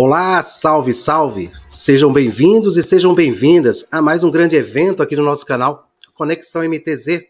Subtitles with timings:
[0.00, 1.50] Olá, salve, salve!
[1.68, 6.62] Sejam bem-vindos e sejam bem-vindas a mais um grande evento aqui no nosso canal Conexão
[6.62, 7.26] MTZ.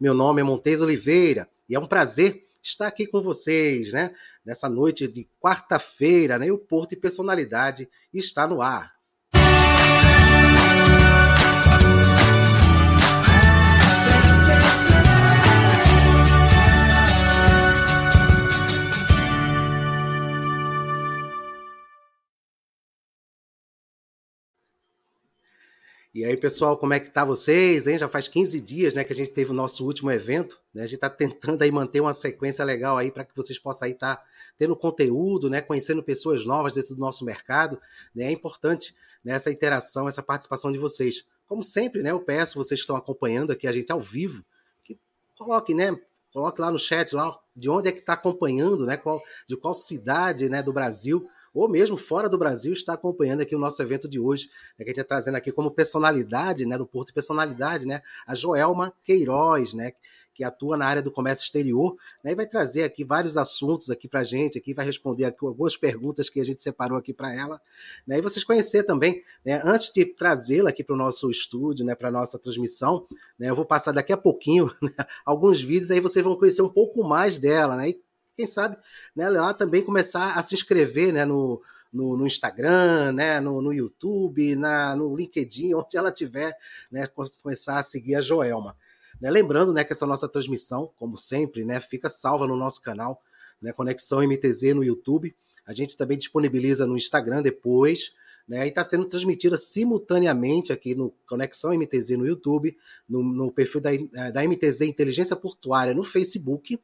[0.00, 4.10] Meu nome é Montes Oliveira e é um prazer estar aqui com vocês, né?
[4.44, 6.50] Nessa noite de quarta-feira, né?
[6.50, 8.97] O Porto e Personalidade está no ar.
[26.18, 27.96] E aí, pessoal, como é que tá vocês, hein?
[27.96, 30.82] Já faz 15 dias, né, que a gente teve o nosso último evento, né?
[30.82, 33.92] A gente está tentando aí manter uma sequência legal aí para que vocês possam aí
[33.92, 34.24] estar tá
[34.58, 37.80] tendo conteúdo, né, conhecendo pessoas novas dentro do nosso mercado,
[38.12, 38.24] né?
[38.24, 41.24] É importante né, essa interação, essa participação de vocês.
[41.46, 44.44] Como sempre, né, eu peço vocês que estão acompanhando aqui a gente ao vivo,
[44.82, 44.98] que
[45.36, 45.96] coloquem, né,
[46.32, 49.72] coloque lá no chat lá de onde é que está acompanhando, né, qual, de qual
[49.72, 54.08] cidade, né, do Brasil ou mesmo fora do Brasil, está acompanhando aqui o nosso evento
[54.08, 57.86] de hoje, né, que a gente está trazendo aqui como personalidade, né, do Porto Personalidade,
[57.86, 59.92] né, a Joelma Queiroz, né,
[60.38, 64.06] que atua na área do comércio exterior, né, e vai trazer aqui vários assuntos aqui
[64.06, 67.34] para a gente, aqui vai responder aqui algumas perguntas que a gente separou aqui para
[67.34, 67.60] ela,
[68.06, 71.96] né, e vocês conhecer também, né, antes de trazê-la aqui para o nosso estúdio, né,
[71.96, 73.04] para a nossa transmissão,
[73.36, 74.92] né, eu vou passar daqui a pouquinho né,
[75.26, 78.07] alguns vídeos, aí vocês vão conhecer um pouco mais dela, né, e
[78.38, 78.76] quem sabe,
[79.16, 81.60] né, lá também começar a se inscrever, né, no,
[81.92, 86.56] no, no Instagram, né, no, no YouTube, na, no LinkedIn, onde ela tiver,
[86.88, 87.08] né,
[87.42, 88.76] começar a seguir a Joelma.
[89.20, 93.20] Né, lembrando, né, que essa nossa transmissão, como sempre, né, fica salva no nosso canal,
[93.60, 95.34] né, Conexão MTZ no YouTube.
[95.66, 98.12] A gente também disponibiliza no Instagram depois,
[98.46, 102.78] né, e está sendo transmitida simultaneamente aqui no Conexão MTZ no YouTube,
[103.08, 103.90] no, no perfil da,
[104.30, 106.78] da MTZ Inteligência Portuária no Facebook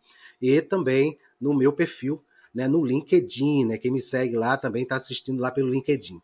[0.44, 2.22] e também no meu perfil,
[2.54, 3.78] né, no LinkedIn, né?
[3.78, 6.20] Quem me segue lá também está assistindo lá pelo LinkedIn.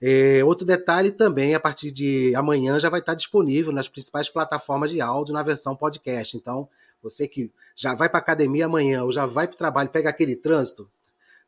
[0.00, 4.90] É, outro detalhe também, a partir de amanhã já vai estar disponível nas principais plataformas
[4.90, 6.36] de áudio na versão podcast.
[6.36, 6.68] Então,
[7.00, 10.34] você que já vai para academia amanhã ou já vai para o trabalho, pega aquele
[10.34, 10.90] trânsito,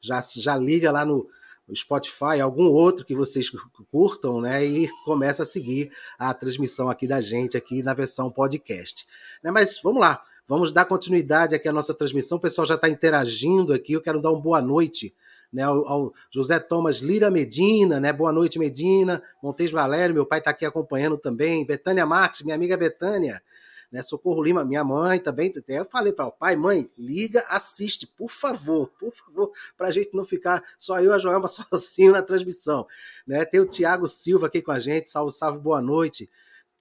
[0.00, 1.28] já, já liga lá no,
[1.66, 3.50] no Spotify, algum outro que vocês
[3.90, 4.64] curtam, né?
[4.64, 9.04] E começa a seguir a transmissão aqui da gente aqui na versão podcast.
[9.42, 10.22] Né, mas vamos lá.
[10.46, 12.36] Vamos dar continuidade aqui à nossa transmissão.
[12.36, 13.94] O pessoal já está interagindo aqui.
[13.94, 15.14] Eu quero dar uma boa noite
[15.50, 18.12] né, ao, ao, José Thomas Lira Medina, né?
[18.12, 19.22] Boa noite, Medina.
[19.42, 21.64] Montes Valério, meu pai está aqui acompanhando também.
[21.64, 23.42] Betânia Marques, minha amiga Betânia.
[23.90, 25.52] Né, Socorro Lima, minha mãe também.
[25.68, 30.10] Eu falei para o pai, mãe, liga, assiste, por favor, por favor, para a gente
[30.12, 32.86] não ficar só eu e a Joelma sozinho na transmissão.
[33.24, 35.10] Né, tem o Tiago Silva aqui com a gente.
[35.10, 36.28] Salve, salve, boa noite.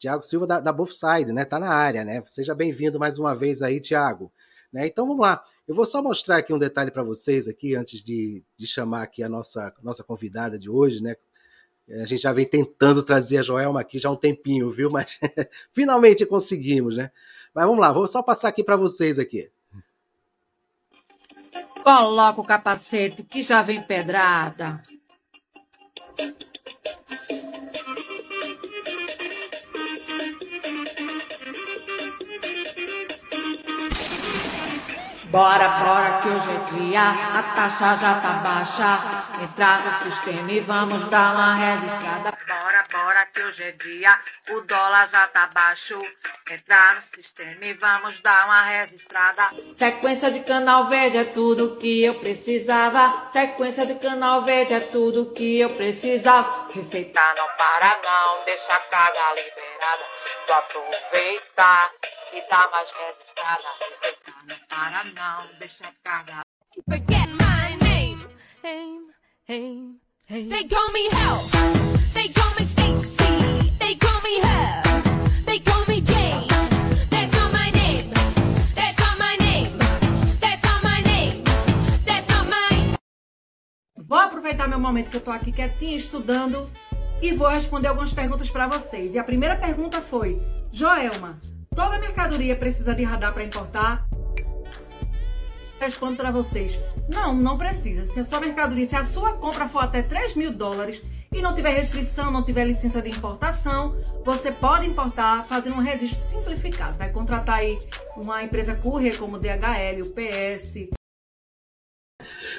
[0.04, 1.46] Tiago Silva da, da Side, né?
[1.46, 2.22] Tá na área, né?
[2.28, 4.30] Seja bem-vindo mais uma vez aí, Tiago.
[4.72, 4.86] Né?
[4.86, 5.42] Então vamos lá.
[5.66, 9.24] Eu vou só mostrar aqui um detalhe para vocês aqui antes de, de chamar aqui
[9.24, 11.16] a nossa, nossa convidada de hoje, né?
[12.02, 14.90] A gente já vem tentando trazer a Joelma aqui já há um tempinho, viu?
[14.92, 15.18] Mas
[15.72, 17.10] finalmente conseguimos, né?
[17.54, 19.50] Mas vamos lá, vou só passar aqui para vocês aqui.
[21.82, 24.84] Coloca o capacete que já vem pedrada.
[35.34, 39.42] Bora, bora que hoje é dia, a taxa já tá baixa.
[39.42, 42.38] Entrar no sistema e vamos dar uma registrada.
[42.48, 44.20] Bora, bora que hoje é dia,
[44.52, 46.00] o dólar já tá baixo.
[46.48, 49.50] Entrar no sistema e vamos dar uma registrada.
[49.76, 53.32] Sequência de canal verde é tudo que eu precisava.
[53.32, 56.72] Sequência de canal verde é tudo que eu precisava.
[56.72, 60.23] Receita não para não, deixa a carga liberada.
[60.46, 61.92] Tu aproveita
[62.34, 62.90] e tá mais
[64.46, 66.42] não para não, deixa a carga.
[66.90, 68.28] Forget my name.
[68.64, 69.08] Aim,
[69.48, 70.00] aim,
[70.30, 70.50] aim.
[70.50, 71.40] They call me Hell.
[72.14, 73.78] They call me Stacy.
[73.80, 74.84] They call me Her.
[75.46, 76.48] They call me Jane.
[77.10, 78.12] That's not my name.
[78.76, 79.78] That's not my name.
[80.42, 81.44] That's not my name.
[82.06, 82.98] That's not my.
[84.06, 86.70] Vou aproveitar meu momento que eu tô aqui quietinha estudando
[87.24, 89.16] e vou responder algumas perguntas para vocês.
[89.16, 90.42] E a primeira pergunta foi:
[90.74, 91.40] Joelma,
[91.74, 94.06] toda mercadoria precisa de radar para importar?
[95.80, 96.78] Respondo para vocês:
[97.08, 98.04] não, não precisa.
[98.04, 101.56] Se a sua mercadoria, se a sua compra for até 3 mil dólares e não
[101.56, 106.98] tiver restrição, não tiver licença de importação, você pode importar fazendo um registro simplificado.
[106.98, 107.80] Vai contratar aí
[108.18, 110.90] uma empresa courier como DHL, UPS,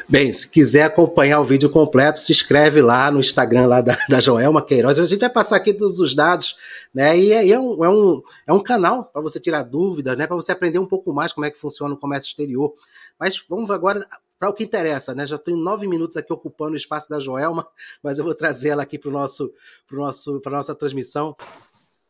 [0.07, 4.21] Bem, se quiser acompanhar o vídeo completo, se inscreve lá no Instagram lá da, da
[4.21, 4.99] Joelma Queiroz.
[4.99, 6.57] A gente vai passar aqui todos os dados,
[6.93, 7.19] né?
[7.19, 10.27] E aí é um, é um, é um canal para você tirar dúvidas, né?
[10.27, 12.75] Para você aprender um pouco mais como é que funciona o comércio exterior.
[13.19, 14.07] Mas vamos agora
[14.39, 15.27] para o que interessa, né?
[15.27, 17.67] Já tenho nove minutos aqui ocupando o espaço da Joelma,
[18.03, 19.51] mas eu vou trazer ela aqui para nosso,
[19.91, 21.35] nosso, a nossa transmissão.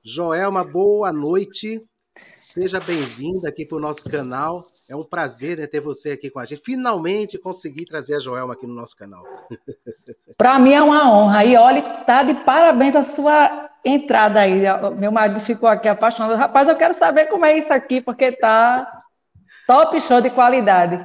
[0.02, 1.80] Joelma, boa noite.
[2.16, 4.64] Seja bem-vinda aqui para o nosso canal.
[4.90, 6.60] É um prazer né, ter você aqui com a gente.
[6.62, 9.24] Finalmente consegui trazer a Joelma aqui no nosso canal.
[10.36, 11.44] Para mim é uma honra.
[11.44, 14.62] E olha, tá de parabéns a sua entrada aí.
[14.96, 16.36] Meu marido ficou aqui apaixonado.
[16.36, 18.98] Rapaz, eu quero saber como é isso aqui, porque tá
[19.66, 21.04] top show de qualidade.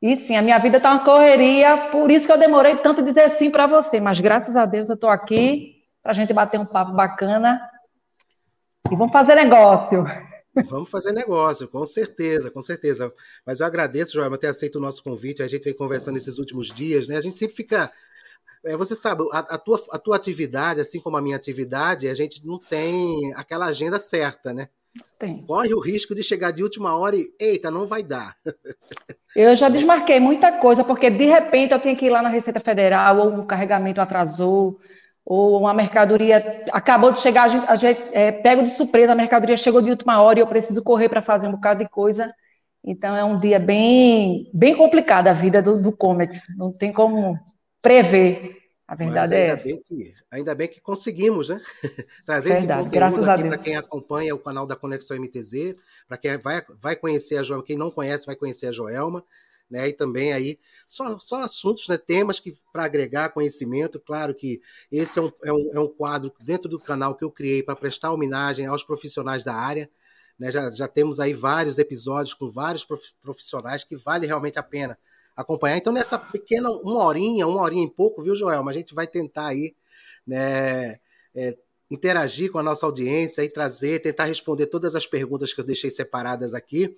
[0.00, 3.28] E sim, a minha vida tá uma correria, por isso que eu demorei tanto dizer
[3.30, 4.00] sim para você.
[4.00, 7.60] Mas graças a Deus eu estou aqui para a gente bater um papo bacana.
[8.90, 10.06] E vamos fazer negócio.
[10.66, 13.12] Vamos fazer negócio, com certeza, com certeza.
[13.44, 15.42] Mas eu agradeço, Joel, por ter aceito o nosso convite.
[15.42, 17.16] A gente vem conversando esses últimos dias, né?
[17.16, 17.90] A gente sempre fica.
[18.64, 22.14] É, você sabe, a, a, tua, a tua atividade, assim como a minha atividade, a
[22.14, 24.68] gente não tem aquela agenda certa, né?
[25.18, 25.44] Tem.
[25.46, 28.36] Corre o risco de chegar de última hora e, eita, não vai dar.
[29.36, 32.58] Eu já desmarquei muita coisa, porque de repente eu tenho que ir lá na Receita
[32.58, 34.80] Federal, ou um carregamento atrasou,
[35.30, 39.82] ou uma mercadoria acabou de chegar, a gente, é, pego de surpresa, a mercadoria chegou
[39.82, 42.32] de última hora e eu preciso correr para fazer um bocado de coisa.
[42.82, 47.38] Então é um dia bem, bem complicado a vida do, do Comex, não tem como
[47.82, 48.56] prever.
[48.86, 49.64] A verdade é essa.
[49.66, 51.60] Bem que, ainda bem que conseguimos, né?
[52.24, 55.74] Trazer verdade, esse conteúdo aqui para quem acompanha o canal da Conexão MTZ,
[56.08, 59.22] para quem vai, vai conhecer a Joelma, quem não conhece vai conhecer a Joelma
[59.70, 59.88] né?
[59.88, 61.96] E também aí só, só assuntos, né?
[61.98, 64.00] Temas que para agregar conhecimento.
[64.00, 64.60] Claro que
[64.90, 67.76] esse é um, é, um, é um quadro dentro do canal que eu criei para
[67.76, 69.90] prestar homenagem aos profissionais da área.
[70.38, 70.50] Né?
[70.50, 72.86] Já, já temos aí vários episódios com vários
[73.22, 74.98] profissionais que vale realmente a pena
[75.36, 75.76] acompanhar.
[75.76, 78.62] Então, nessa pequena uma horinha, uma horinha em pouco, viu, Joel?
[78.62, 79.74] Mas a gente vai tentar aí,
[80.26, 80.98] né?
[81.34, 81.56] É,
[81.90, 85.90] interagir com a nossa audiência e trazer, tentar responder todas as perguntas que eu deixei
[85.90, 86.96] separadas aqui.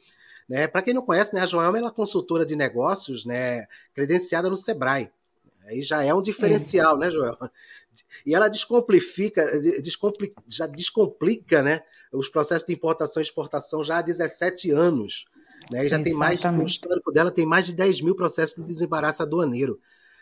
[0.51, 0.67] Né?
[0.67, 5.09] Para quem não conhece, né, a Joelma é consultora de negócios né, credenciada no Sebrae.
[5.65, 7.07] Aí já é um diferencial, é.
[7.07, 7.49] né, Joelma?
[8.27, 9.47] E ela descomplica,
[9.81, 11.83] descomplica, já descomplica né,
[12.13, 15.25] os processos de importação e exportação já há 17 anos.
[15.71, 15.87] Né?
[15.87, 16.05] E já Exatamente.
[16.05, 19.79] tem mais, o histórico dela tem mais de 10 mil processos de desembaraço aduaneiro.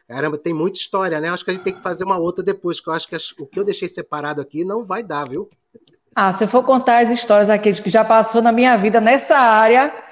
[0.06, 1.30] Caramba, tem muita história, né?
[1.30, 3.46] Acho que a gente tem que fazer uma outra depois, que eu acho que o
[3.46, 5.48] que eu deixei separado aqui não vai dar, viu?
[6.14, 9.36] Ah, se eu for contar as histórias aqui que já passou na minha vida nessa
[9.36, 10.07] área,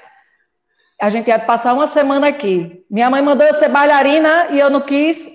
[1.00, 2.84] a gente ia passar uma semana aqui.
[2.90, 5.28] Minha mãe mandou eu ser bailarina e eu não quis,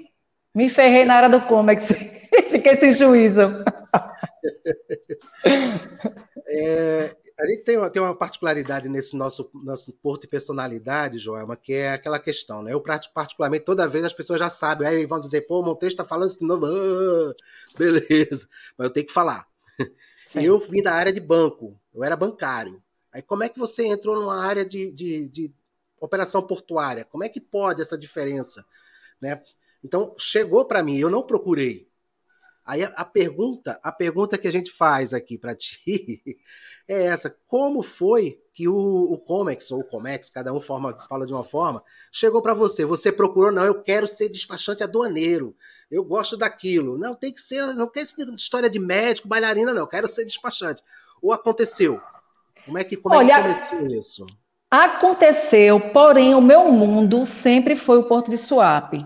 [0.53, 1.87] me ferrei na área do Comex.
[2.49, 3.41] Fiquei sem juízo.
[6.53, 11.55] É, a gente tem uma, tem uma particularidade nesse nosso, nosso porto de personalidade, Joelma,
[11.55, 12.73] que é aquela questão, né?
[12.73, 16.03] Eu, particularmente, toda vez as pessoas já sabem, aí vão dizer, pô, o Monteiro está
[16.03, 16.65] falando isso de novo.
[16.65, 17.33] Ah,
[17.79, 18.47] beleza,
[18.77, 19.47] mas eu tenho que falar.
[20.25, 20.41] Sim.
[20.41, 22.81] Eu vim da área de banco, eu era bancário.
[23.13, 25.53] Aí como é que você entrou numa área de, de, de
[25.99, 27.05] operação portuária?
[27.05, 28.65] Como é que pode essa diferença?
[29.19, 29.41] Né?
[29.83, 31.91] Então, chegou para mim, eu não procurei.
[32.65, 36.21] Aí a, a, pergunta, a pergunta que a gente faz aqui para ti
[36.87, 41.25] é essa: como foi que o, o Comex ou o Comex, cada um forma, fala
[41.25, 42.85] de uma forma, chegou para você?
[42.85, 45.55] Você procurou, não, eu quero ser despachante aduaneiro,
[45.89, 46.97] eu gosto daquilo.
[46.97, 48.05] Não, tem que ser, não ser
[48.35, 50.83] história de médico, bailarina, não, eu quero ser despachante.
[51.21, 52.01] Ou aconteceu?
[52.65, 54.25] Como é que, como Olha, é que começou isso?
[54.69, 59.05] Aconteceu, porém, o meu mundo sempre foi o Porto de Suape.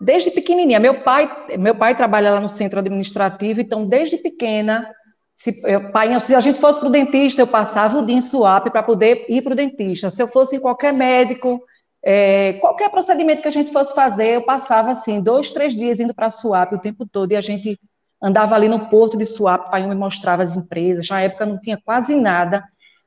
[0.00, 4.90] Desde pequenininha, meu pai, meu pai trabalha lá no centro administrativo, então desde pequena,
[5.34, 8.20] se, eu, pai, se a gente fosse para o dentista, eu passava o dia em
[8.20, 10.10] Suape para poder ir para o dentista.
[10.10, 11.62] Se eu fosse em qualquer médico,
[12.02, 16.14] é, qualquer procedimento que a gente fosse fazer, eu passava assim dois, três dias indo
[16.14, 17.78] para Suape o tempo todo e a gente
[18.20, 21.08] andava ali no porto de Suape, pai me mostrava as empresas.
[21.08, 22.64] Na época não tinha quase nada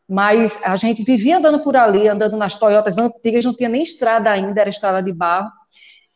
[0.10, 4.32] mas a gente vivia andando por ali, andando nas Toyotas antigas, não tinha nem estrada
[4.32, 5.52] ainda, era estrada de barro.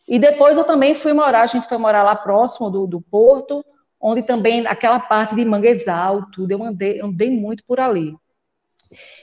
[0.07, 3.63] E depois eu também fui morar, a gente foi morar lá próximo do, do porto,
[4.01, 8.15] onde também aquela parte de manguezal, tudo, eu andei, andei muito por ali.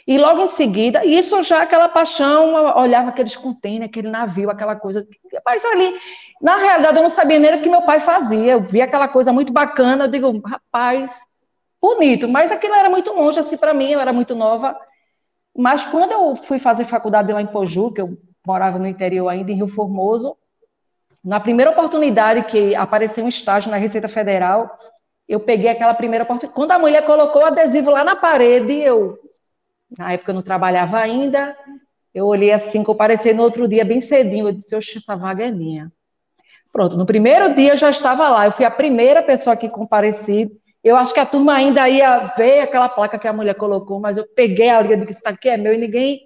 [0.06, 5.06] E logo em seguida, isso já aquela paixão, olhava aqueles containers, aquele navio, aquela coisa.
[5.34, 5.94] Rapaz, ali,
[6.40, 8.52] na realidade, eu não sabia nem o que meu pai fazia.
[8.52, 11.29] Eu via aquela coisa muito bacana, eu digo, rapaz,
[11.80, 14.78] bonito, mas aquilo era muito longe assim para mim, eu era muito nova.
[15.56, 19.50] Mas quando eu fui fazer faculdade lá em Poju, que eu morava no interior ainda,
[19.50, 20.36] em Rio Formoso,
[21.24, 24.70] na primeira oportunidade que apareceu um estágio na Receita Federal,
[25.28, 26.54] eu peguei aquela primeira oportunidade.
[26.54, 29.18] Quando a mulher colocou o adesivo lá na parede, eu,
[29.96, 31.56] na época eu não trabalhava ainda,
[32.14, 35.50] eu olhei assim, apareci no outro dia, bem cedinho, eu disse, oxe, essa vaga é
[35.50, 35.92] minha.
[36.72, 40.50] Pronto, no primeiro dia eu já estava lá, eu fui a primeira pessoa que compareci,
[40.82, 44.16] eu acho que a turma ainda ia ver aquela placa que a mulher colocou, mas
[44.16, 46.20] eu peguei a linha de que isso aqui é meu e ninguém,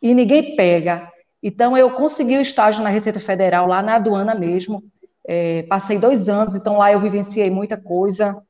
[0.00, 1.10] e ninguém pega.
[1.42, 4.82] Então, eu consegui o estágio na Receita Federal, lá na aduana mesmo.
[5.26, 8.40] É, passei dois anos, então lá eu vivenciei muita coisa.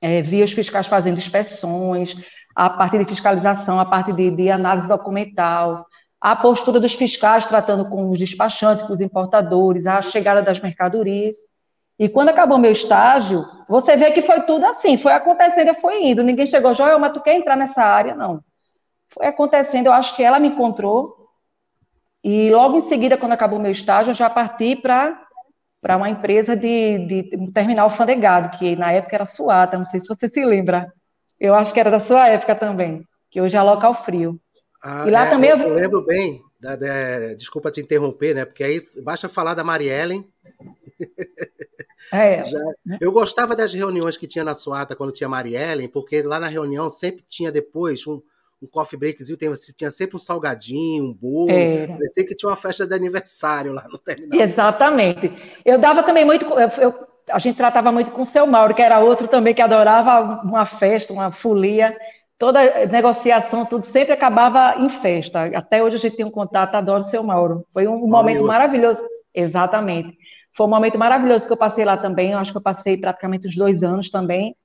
[0.00, 2.20] É, vi os fiscais fazendo inspeções,
[2.54, 5.86] a parte de fiscalização, a parte de, de análise documental,
[6.20, 11.36] a postura dos fiscais tratando com os despachantes, com os importadores, a chegada das mercadorias.
[11.98, 16.22] E quando acabou meu estágio, você vê que foi tudo assim, foi acontecendo, foi indo.
[16.22, 18.14] Ninguém chegou, Joel, mas tu quer entrar nessa área?
[18.14, 18.40] Não.
[19.08, 21.26] Foi acontecendo, eu acho que ela me encontrou.
[22.22, 25.22] E logo em seguida, quando acabou meu estágio, eu já parti para
[25.80, 30.00] para uma empresa de, de um terminal alfandegado, que na época era Suata, não sei
[30.00, 30.92] se você se lembra.
[31.38, 34.40] Eu acho que era da sua época também, que hoje é local frio.
[34.82, 35.56] Ah, e lá é, também eu...
[35.56, 38.44] eu lembro bem, da, da, desculpa te interromper, né?
[38.44, 40.26] Porque aí basta falar da Mariellen.
[42.12, 42.46] É.
[42.46, 42.58] Já,
[43.00, 46.88] eu gostava das reuniões que tinha na Suata quando tinha Mariellen, porque lá na reunião
[46.88, 48.20] sempre tinha depois um,
[48.62, 49.38] um coffee breakzinho,
[49.76, 51.50] tinha sempre um salgadinho, um bolo.
[51.50, 51.86] É.
[51.86, 54.40] Parecia que tinha uma festa de aniversário lá no terminal.
[54.40, 55.32] Exatamente.
[55.64, 56.46] Eu dava também muito.
[56.46, 56.94] Eu, eu,
[57.30, 60.64] a gente tratava muito com o seu Mauro, que era outro também que adorava uma
[60.64, 61.96] festa, uma folia.
[62.38, 65.44] Toda negociação, tudo sempre acabava em festa.
[65.56, 67.64] Até hoje a gente tem um contato, adoro o seu Mauro.
[67.72, 69.02] Foi um, um momento maravilhoso.
[69.34, 70.16] Exatamente.
[70.56, 72.32] Foi um momento maravilhoso que eu passei lá também.
[72.32, 74.56] Eu acho que eu passei praticamente uns dois anos também.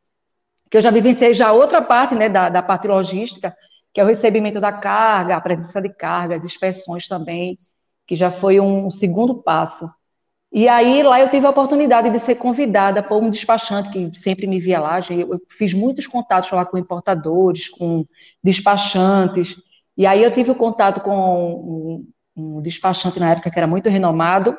[0.69, 3.53] Que eu já vivenciei já outra parte, né, da, da parte logística,
[3.93, 7.57] que é o recebimento da carga, a presença de carga, de inspeções também,
[8.07, 9.85] que já foi um segundo passo.
[10.49, 14.47] E aí lá eu tive a oportunidade de ser convidada por um despachante que sempre
[14.47, 14.99] me via lá.
[15.09, 18.05] Eu fiz muitos contatos lá com importadores, com
[18.41, 19.57] despachantes.
[19.97, 22.05] E aí eu tive o contato com
[22.35, 24.57] um, um despachante na época que era muito renomado,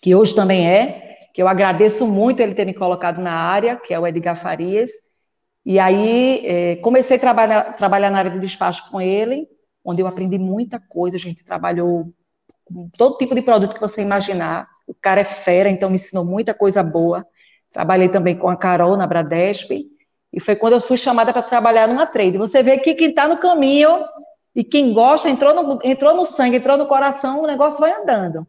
[0.00, 3.92] que hoje também é, que eu agradeço muito ele ter me colocado na área, que
[3.92, 4.90] é o Edgar Farias.
[5.64, 9.46] E aí é, comecei a trabalhar, trabalhar na área de despacho com ele,
[9.84, 11.16] onde eu aprendi muita coisa.
[11.16, 12.12] A gente trabalhou
[12.64, 14.68] com todo tipo de produto que você imaginar.
[14.86, 17.26] O cara é fera, então me ensinou muita coisa boa.
[17.72, 19.86] Trabalhei também com a Carol na Bradesp.
[20.32, 22.36] E foi quando eu fui chamada para trabalhar numa trade.
[22.38, 24.04] Você vê que quem está no caminho
[24.54, 28.46] e quem gosta, entrou no, entrou no sangue, entrou no coração, o negócio vai andando.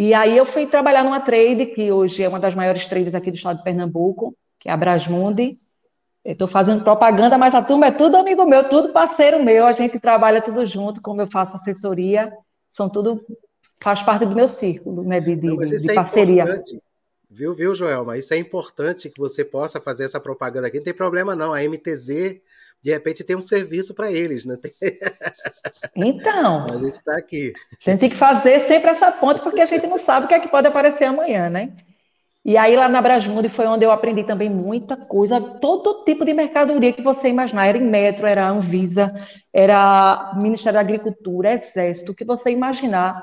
[0.00, 3.30] E aí eu fui trabalhar numa trade, que hoje é uma das maiores trades aqui
[3.30, 5.56] do estado de Pernambuco que é a Brasmundi.
[6.24, 9.98] Estou fazendo propaganda, mas a turma é tudo amigo meu, tudo parceiro meu, a gente
[9.98, 12.30] trabalha tudo junto, como eu faço assessoria,
[12.68, 13.24] são tudo,
[13.78, 16.44] faz parte do meu círculo, né, de, de, Não, de é parceria.
[17.28, 18.04] Viu, viu, Joel?
[18.04, 20.78] Mas isso é importante que você possa fazer essa propaganda aqui.
[20.78, 21.54] Não tem problema, não.
[21.54, 22.40] A MTZ,
[22.82, 24.56] de repente, tem um serviço para eles, né?
[25.94, 26.66] Então.
[26.70, 27.52] a gente está aqui.
[27.72, 30.34] A gente tem que fazer sempre essa ponte, porque a gente não sabe o que
[30.34, 31.74] é que pode aparecer amanhã, né?
[32.42, 36.32] E aí lá na Brasmundi foi onde eu aprendi também muita coisa, todo tipo de
[36.32, 39.12] mercadoria que você imaginar, era em metro, era Anvisa,
[39.52, 43.22] era Ministério da Agricultura, Exército, o que você imaginar.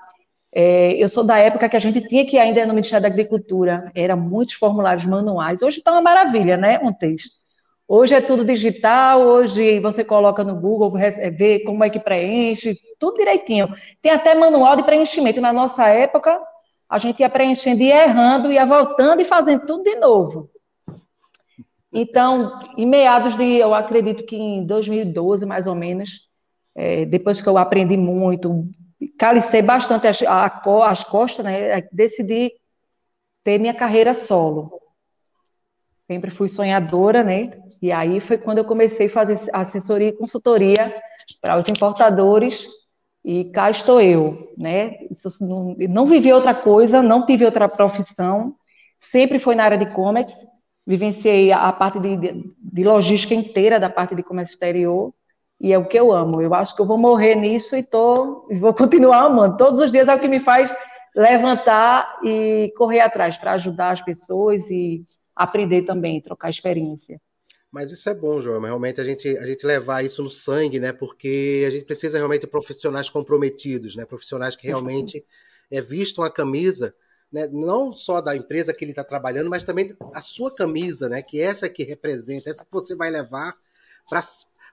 [0.53, 3.91] É, eu sou da época que a gente tinha que ainda no Ministério da Agricultura,
[3.95, 5.63] era muitos formulários manuais.
[5.63, 7.46] Hoje está uma maravilha, né, Montes?
[7.89, 13.15] Hoje é tudo digital, hoje você coloca no Google, vê como é que preenche, tudo
[13.15, 13.73] direitinho.
[14.01, 15.39] Tem até manual de preenchimento.
[15.39, 16.37] Na nossa época,
[16.89, 20.49] a gente ia preenchendo e errando, ia voltando e fazendo tudo de novo.
[21.93, 26.27] Então, em meados de, eu acredito que em 2012, mais ou menos,
[26.75, 28.65] é, depois que eu aprendi muito,
[29.17, 32.51] calicei bastante as, a, as costas, né, decidi
[33.45, 34.77] ter minha carreira solo.
[36.07, 37.51] Sempre fui sonhadora, né?
[37.81, 40.95] E aí foi quando eu comecei a fazer assessoria e consultoria
[41.41, 42.65] para os importadores
[43.23, 44.95] e cá estou eu, né?
[45.11, 48.55] Isso, não, não vivi outra coisa, não tive outra profissão,
[48.97, 50.33] sempre foi na área de comex,
[50.85, 55.13] vivenciei a parte de, de, de, logística inteira da parte de comércio exterior,
[55.59, 56.41] e é o que eu amo.
[56.41, 59.57] Eu acho que eu vou morrer nisso e tô, vou continuar amando.
[59.57, 60.73] Todos os dias é o que me faz
[61.13, 65.03] levantar e correr atrás para ajudar as pessoas e
[65.37, 67.19] aprender também, trocar experiência.
[67.71, 68.61] Mas isso é bom, João.
[68.61, 70.93] Realmente a gente, a gente levar isso no sangue, né?
[70.93, 74.05] Porque a gente precisa realmente de profissionais comprometidos, né?
[74.05, 75.25] Profissionais que realmente
[75.69, 76.95] é, vistam a camisa,
[77.31, 77.47] né?
[77.51, 81.21] não só da empresa que ele está trabalhando, mas também a sua camisa, né?
[81.21, 83.53] Que essa que representa, essa que você vai levar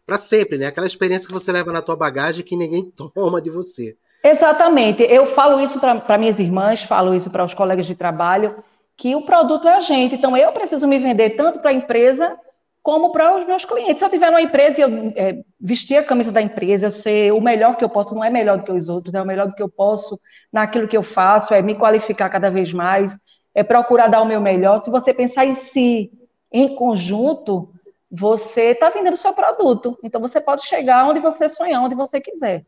[0.06, 0.66] para sempre, né?
[0.66, 3.96] Aquela experiência que você leva na tua bagagem que ninguém toma de você.
[4.22, 5.02] Exatamente.
[5.02, 8.56] Eu falo isso para minhas irmãs, falo isso para os colegas de trabalho,
[8.96, 10.14] que o produto é a gente.
[10.14, 12.36] Então eu preciso me vender tanto para a empresa
[12.82, 13.98] como para os meus clientes.
[13.98, 17.32] Se eu tiver uma empresa e eu é, vestir a camisa da empresa, eu ser
[17.32, 19.46] o melhor que eu posso, não é melhor do que os outros, é o melhor
[19.46, 20.20] do que eu posso
[20.52, 23.16] naquilo que eu faço, é me qualificar cada vez mais,
[23.54, 24.78] é procurar dar o meu melhor.
[24.78, 26.12] Se você pensar em si,
[26.52, 27.70] em conjunto,
[28.10, 29.98] você está vendendo o seu produto.
[30.04, 32.64] Então você pode chegar onde você sonhar, onde você quiser.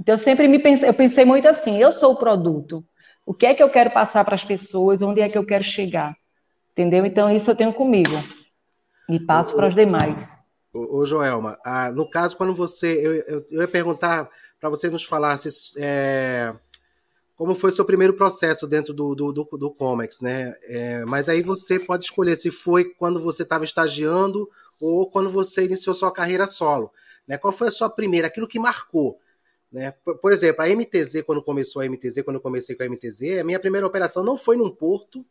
[0.00, 2.84] Então, eu sempre me pensei, eu pensei muito assim, eu sou o produto.
[3.24, 5.02] O que é que eu quero passar para as pessoas?
[5.02, 6.16] Onde é que eu quero chegar?
[6.72, 7.04] Entendeu?
[7.06, 8.22] Então, isso eu tenho comigo.
[9.08, 10.36] E passo para os demais.
[10.72, 12.94] Ô, ô Joelma, ah, no caso, quando você.
[12.94, 16.54] Eu, eu, eu ia perguntar para você nos falar se, é,
[17.36, 20.54] como foi o seu primeiro processo dentro do, do, do, do Comex, né?
[20.62, 24.48] É, mas aí você pode escolher se foi quando você estava estagiando
[24.80, 26.92] ou quando você iniciou sua carreira solo.
[27.26, 27.36] Né?
[27.36, 29.18] Qual foi a sua primeira, aquilo que marcou?
[29.72, 29.90] Né?
[30.04, 33.40] Por, por exemplo, a MTZ, quando começou a MTZ, quando eu comecei com a MTZ,
[33.40, 35.24] a minha primeira operação não foi num porto,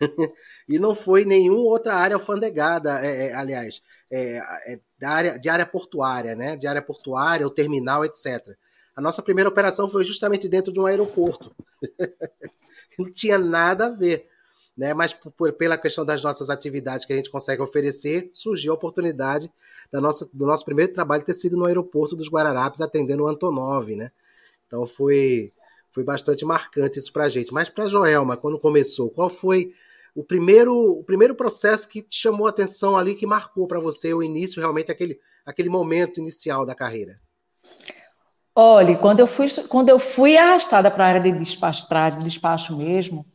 [0.68, 5.48] e não foi nenhuma outra área alfandegada, é, é, aliás, é, é, da área, de
[5.48, 6.56] área portuária, né?
[6.56, 8.56] De área portuária, o terminal, etc.
[8.96, 11.54] A nossa primeira operação foi justamente dentro de um aeroporto.
[12.98, 14.28] não tinha nada a ver.
[14.76, 14.92] Né?
[14.92, 19.50] Mas por, pela questão das nossas atividades que a gente consegue oferecer, surgiu a oportunidade
[19.90, 23.94] da nossa, do nosso primeiro trabalho ter sido no aeroporto dos Guararapes, atendendo o Antonov,
[23.94, 24.10] né?
[24.66, 25.50] Então foi,
[25.92, 27.54] foi bastante marcante isso para a gente.
[27.54, 29.72] Mas para Joelma, quando começou, qual foi
[30.14, 34.12] o primeiro, o primeiro processo que te chamou a atenção ali, que marcou para você
[34.12, 37.20] o início, realmente, aquele, aquele momento inicial da carreira?
[38.54, 42.24] Olha, quando eu fui, quando eu fui arrastada para a área de despacho, para de
[42.24, 43.26] despacho mesmo,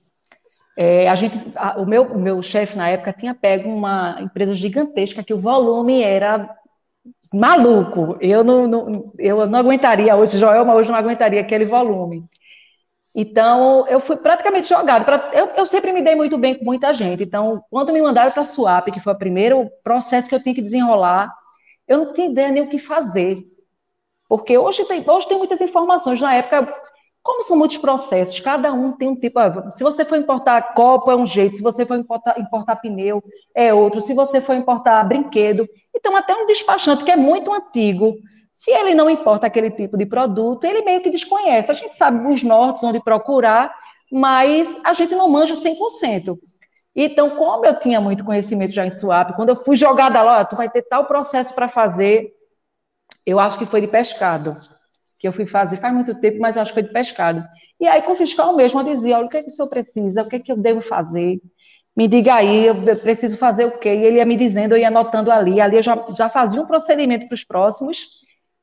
[0.81, 4.55] é, a gente, a, o meu, o meu chefe na época tinha pego uma empresa
[4.55, 6.50] gigantesca que o volume era
[7.33, 8.15] maluco.
[8.21, 12.24] Eu não, não eu não aguentaria hoje, Joel, mas hoje não aguentaria aquele volume.
[13.13, 15.03] Então, eu fui praticamente jogado.
[15.03, 17.24] Pra, eu, eu, sempre me dei muito bem com muita gente.
[17.24, 20.55] Então, quando me mandaram para a SWAP, que foi o primeiro processo que eu tinha
[20.55, 21.29] que desenrolar,
[21.89, 23.38] eu não tinha ideia nem o que fazer.
[24.29, 26.21] Porque hoje tem, hoje tem muitas informações.
[26.21, 26.74] Na época,
[27.29, 29.38] como são muitos processos, cada um tem um tipo.
[29.38, 31.57] Ah, se você for importar copo, é um jeito.
[31.57, 34.01] Se você for importar, importar pneu, é outro.
[34.01, 35.69] Se você for importar brinquedo.
[35.95, 38.15] Então, até um despachante que é muito antigo
[38.51, 41.69] se ele não importa aquele tipo de produto, ele meio que desconhece.
[41.69, 43.75] A gente sabe os nortes onde procurar,
[44.12, 46.36] mas a gente não manja 100%.
[46.95, 50.56] Então, como eu tinha muito conhecimento já em swap, quando eu fui jogada lá, tu
[50.56, 52.34] vai ter tal processo para fazer,
[53.23, 54.58] eu acho que foi de pescado,
[55.19, 57.43] que eu fui fazer faz muito tempo, mas acho que foi de pescado.
[57.79, 59.69] E aí, com o fiscal mesmo, eu dizia, olha, o que, é que o senhor
[59.69, 61.39] precisa, o que, é que eu devo fazer?
[61.95, 63.89] Me diga aí, eu preciso fazer o quê?
[63.89, 65.60] E ele ia me dizendo, eu ia anotando ali.
[65.60, 68.08] Ali eu já, já fazia um procedimento para os próximos,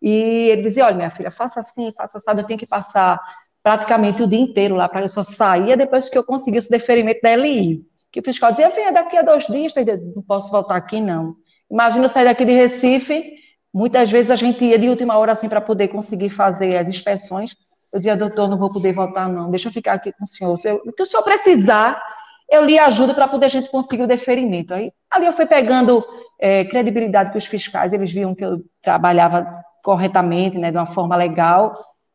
[0.00, 3.20] e ele dizia: olha, minha filha, faça assim, faça assim, eu tenho que passar
[3.62, 7.20] praticamente o dia inteiro lá, para eu só saía depois que eu conseguisse o deferimento
[7.22, 7.82] da LI.
[8.12, 9.72] Que o fiscal dizia: venha daqui a dois dias,
[10.14, 11.34] não posso voltar aqui, não.
[11.70, 13.34] Imagina eu sair daqui de Recife,
[13.76, 17.54] muitas vezes a gente ia de última hora assim para poder conseguir fazer as inspeções.
[17.92, 20.54] Eu dizia, doutor, não vou poder voltar, não, deixa eu ficar aqui com o senhor.
[20.86, 22.02] O que o senhor precisar,
[22.50, 24.72] eu lhe ajudo para poder a gente conseguir o deferimento.
[24.72, 26.02] Aí, ali eu fui pegando
[26.40, 29.46] é, credibilidade com os fiscais, eles viam que eu trabalhava
[29.84, 31.74] corretamente, né, de uma forma legal.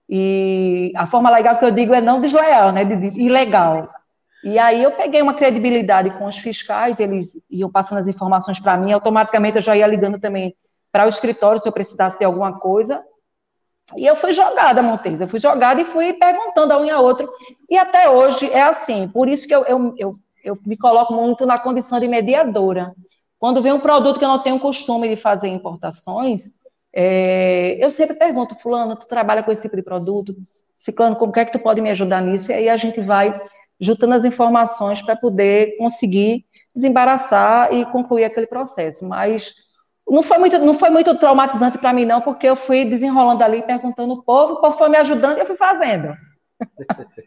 [0.10, 3.88] E a forma legal que eu digo é não desleal, né, de, de ilegal.
[4.44, 8.76] E aí eu peguei uma credibilidade com os fiscais, eles iam passando as informações para
[8.76, 10.56] mim, automaticamente eu já ia ligando também
[10.92, 13.04] para o escritório se eu precisasse de alguma coisa.
[13.96, 17.00] E eu fui jogada, Montes, eu fui jogada e fui perguntando a um e a
[17.00, 17.30] outro.
[17.70, 21.46] E até hoje é assim, por isso que eu, eu, eu, eu me coloco muito
[21.46, 22.94] na condição de mediadora.
[23.38, 26.52] Quando vem um produto que eu não tenho costume de fazer importações,
[26.94, 30.36] é, eu sempre pergunto, fulano, tu trabalha com esse tipo de produto?
[30.80, 32.52] Ciclano, como é que tu pode me ajudar nisso?
[32.52, 33.42] E aí a gente vai
[33.80, 39.04] juntando as informações para poder conseguir desembaraçar e concluir aquele processo.
[39.06, 39.54] Mas
[40.12, 43.64] não foi muito, não foi muito traumatizante para mim, não, porque eu fui desenrolando ali,
[43.64, 46.14] perguntando o povo, o povo foi me ajudando e eu fui fazendo.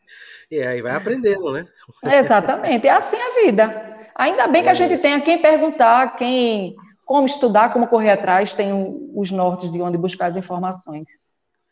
[0.51, 1.67] e aí vai aprendendo, né?
[2.05, 3.95] Exatamente, é assim a vida.
[4.15, 4.75] Ainda bem que a é.
[4.75, 8.71] gente tenha quem perguntar, quem como estudar, como correr atrás, tem
[9.15, 11.07] os nortes de onde buscar as informações.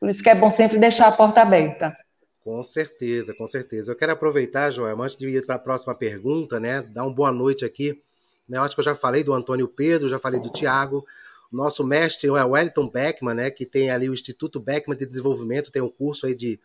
[0.00, 1.94] Por isso que é bom sempre deixar a porta aberta.
[2.42, 3.92] Com certeza, com certeza.
[3.92, 6.80] Eu quero aproveitar, Joel, antes de ir para a próxima pergunta, né?
[6.80, 8.02] Dar uma boa noite aqui.
[8.48, 11.04] Né, eu acho que eu já falei do Antônio Pedro, já falei do Tiago.
[11.50, 13.50] Nosso mestre é o Wellington Beckman, né?
[13.50, 16.58] Que tem ali o Instituto Beckman de Desenvolvimento, tem um curso aí de,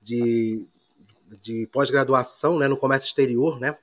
[0.00, 0.66] de,
[1.40, 3.76] de pós-graduação né, no comércio exterior, né?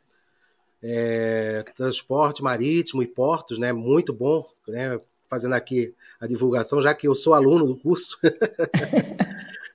[0.83, 3.71] é, transporte marítimo e portos, né?
[3.71, 4.99] Muito bom, né?
[5.29, 8.19] Fazendo aqui a divulgação, já que eu sou aluno do curso.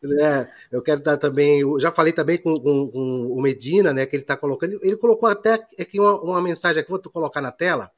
[0.02, 0.48] né?
[0.70, 4.06] Eu quero dar também, já falei também com, com, com o Medina, né?
[4.06, 7.40] Que ele está colocando, ele, ele colocou até aqui uma, uma mensagem aqui, vou colocar
[7.40, 7.90] na tela,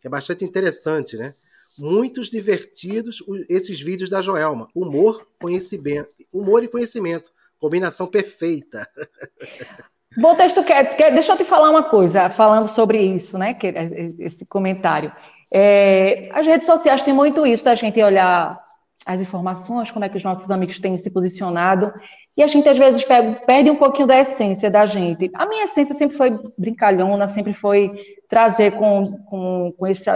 [0.00, 1.32] que é bastante interessante, né?
[1.78, 4.68] Muitos divertidos esses vídeos da Joelma.
[4.74, 8.86] Humor, conhecimento, humor e conhecimento, combinação perfeita.
[10.16, 13.54] Bom texto, quer, quer, deixa eu te falar uma coisa, falando sobre isso, né?
[13.54, 13.72] Que,
[14.18, 15.12] esse comentário.
[15.52, 18.60] É, as redes sociais têm muito isso da gente olhar
[19.06, 21.92] as informações, como é que os nossos amigos têm se posicionado.
[22.36, 25.30] E a gente, às vezes, perde um pouquinho da essência da gente.
[25.34, 27.90] A minha essência sempre foi brincalhona, sempre foi
[28.28, 30.08] trazer com, com, com esse,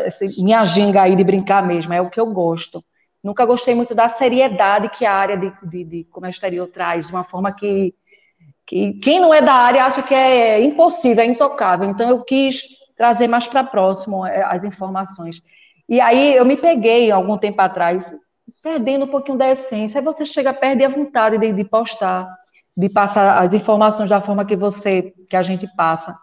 [0.43, 2.83] minha ginga aí de brincar mesmo, é o que eu gosto.
[3.23, 7.13] Nunca gostei muito da seriedade que a área de, de, de comércio exterior traz, de
[7.13, 7.93] uma forma que,
[8.65, 11.89] que quem não é da área acha que é impossível, é intocável.
[11.89, 12.63] Então, eu quis
[12.97, 15.43] trazer mais para próximo é, as informações.
[15.89, 18.15] E aí, eu me peguei, algum tempo atrás,
[18.63, 20.01] perdendo um pouquinho da essência.
[20.01, 22.29] Aí você chega a perder a vontade de, de postar,
[22.77, 26.15] de passar as informações da forma que você, que a gente passa.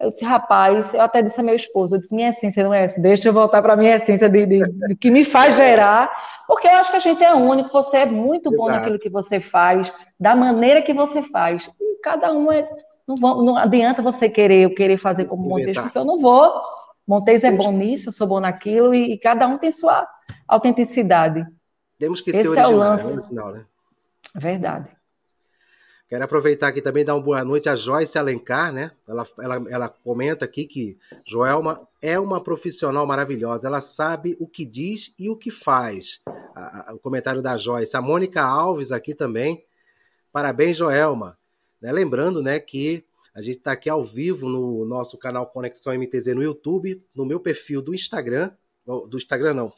[0.00, 2.84] Eu disse, rapaz, eu até disse a meu esposo, eu disse, minha essência não é
[2.84, 6.10] essa, deixa eu voltar para a minha essência de, de, de, que me faz gerar,
[6.46, 8.78] porque eu acho que a gente é único, você é muito bom Exato.
[8.78, 11.70] naquilo que você faz, da maneira que você faz.
[11.78, 12.66] E cada um é.
[13.06, 16.50] Não, vão, não adianta você querer, eu querer fazer como Montes, porque eu não vou.
[17.06, 20.08] Montes é bom nisso, eu sou bom naquilo, e, e cada um tem sua
[20.48, 21.44] autenticidade.
[22.00, 23.04] Temos que Esse ser original, é o lance.
[23.04, 23.66] original, né?
[24.34, 24.88] Verdade.
[26.08, 28.90] Quero aproveitar aqui também e dar uma boa noite a Joyce Alencar, né?
[29.06, 33.68] Ela, ela, ela comenta aqui que Joelma é uma profissional maravilhosa.
[33.68, 36.22] Ela sabe o que diz e o que faz.
[36.54, 37.94] A, a, o comentário da Joyce.
[37.94, 39.62] A Mônica Alves aqui também.
[40.32, 41.38] Parabéns, Joelma.
[41.82, 41.92] Né?
[41.92, 46.42] Lembrando, né, que a gente está aqui ao vivo no nosso canal Conexão MTZ no
[46.42, 48.50] YouTube, no meu perfil do Instagram,
[48.86, 49.72] do Instagram não,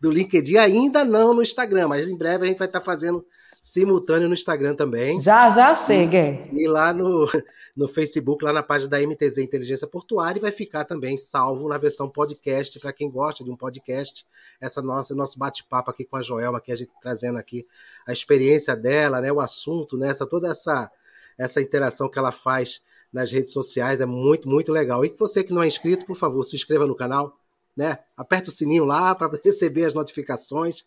[0.00, 3.24] do LinkedIn, ainda não no Instagram, mas em breve a gente vai estar fazendo
[3.60, 5.20] simultâneo no Instagram também.
[5.20, 6.38] Já, já chega.
[6.52, 7.28] E, e lá no,
[7.76, 11.76] no Facebook, lá na página da MTZ Inteligência Portuária, e vai ficar também salvo na
[11.76, 14.24] versão podcast, para quem gosta de um podcast,
[14.60, 17.66] essa nossa nosso bate-papo aqui com a Joelma, que a gente trazendo aqui
[18.06, 20.90] a experiência dela, né, o assunto, né, essa, toda essa,
[21.36, 22.80] essa interação que ela faz
[23.12, 25.04] nas redes sociais, é muito, muito legal.
[25.04, 27.36] E você que não é inscrito, por favor, se inscreva no canal,
[27.76, 27.98] né?
[28.16, 30.84] Aperta o sininho lá para receber as notificações,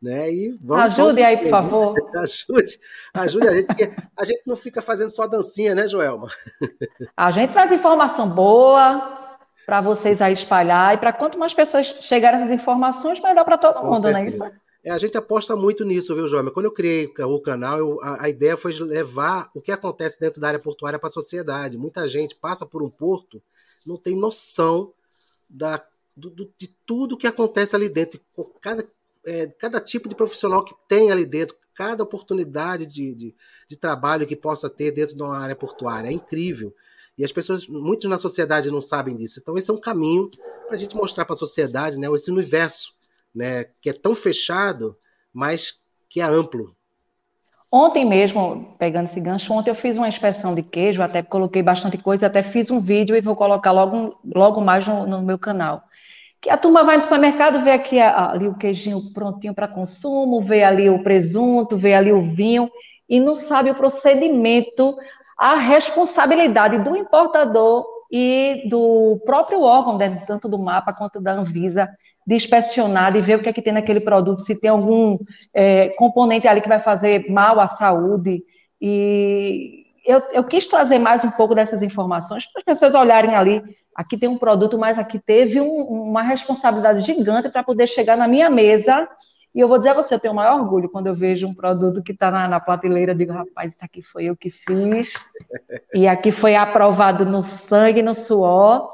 [0.00, 0.32] né?
[0.32, 1.94] E vamos Ajude aí, por favor.
[2.16, 2.80] Ajude,
[3.14, 6.28] ajude a gente, porque a gente não fica fazendo só dancinha, né, Joelma?
[7.16, 9.18] A gente traz informação boa
[9.66, 13.80] para vocês aí espalhar e para quanto mais pessoas chegarem essas informações, melhor para todo
[13.80, 14.38] Com mundo, certeza.
[14.38, 14.60] não é isso?
[14.82, 16.50] É, a gente aposta muito nisso, viu, Joelma?
[16.50, 20.40] Quando eu criei o canal, eu, a, a, ideia foi levar o que acontece dentro
[20.40, 21.76] da área portuária para a sociedade.
[21.76, 23.42] Muita gente passa por um porto,
[23.86, 24.92] não tem noção
[25.48, 25.84] da
[26.16, 28.20] do, do, de tudo que acontece ali dentro,
[28.60, 28.86] cada,
[29.24, 33.34] é, cada tipo de profissional que tem ali dentro, cada oportunidade de, de,
[33.68, 36.08] de, trabalho que possa ter dentro de uma área portuária.
[36.08, 36.74] É incrível.
[37.16, 39.38] E as pessoas, muitos na sociedade não sabem disso.
[39.40, 40.30] Então, esse é um caminho
[40.66, 42.94] para a gente mostrar para a sociedade né, esse universo
[43.34, 44.96] né, que é tão fechado,
[45.32, 46.74] mas que é amplo.
[47.72, 51.96] Ontem mesmo, pegando esse gancho, ontem eu fiz uma inspeção de queijo, até coloquei bastante
[51.96, 55.82] coisa, até fiz um vídeo e vou colocar logo, logo mais no, no meu canal
[56.40, 60.64] que a turma vai no supermercado, vê aqui ali o queijinho prontinho para consumo, vê
[60.64, 62.70] ali o presunto, vê ali o vinho,
[63.08, 64.96] e não sabe o procedimento,
[65.36, 71.88] a responsabilidade do importador e do próprio órgão, né, tanto do mapa quanto da Anvisa,
[72.26, 75.18] de inspecionar, de ver o que é que tem naquele produto, se tem algum
[75.54, 78.40] é, componente ali que vai fazer mal à saúde.
[78.80, 83.62] E eu, eu quis trazer mais um pouco dessas informações para as pessoas olharem ali
[84.00, 88.28] Aqui tem um produto, mas aqui teve um, uma responsabilidade gigante para poder chegar na
[88.28, 89.08] minha mesa.
[89.54, 91.54] E eu vou dizer a você, eu tenho o maior orgulho quando eu vejo um
[91.54, 95.14] produto que está na, na prateleira, digo, rapaz, isso aqui foi eu que fiz,
[95.92, 98.88] e aqui foi aprovado no sangue, no suor,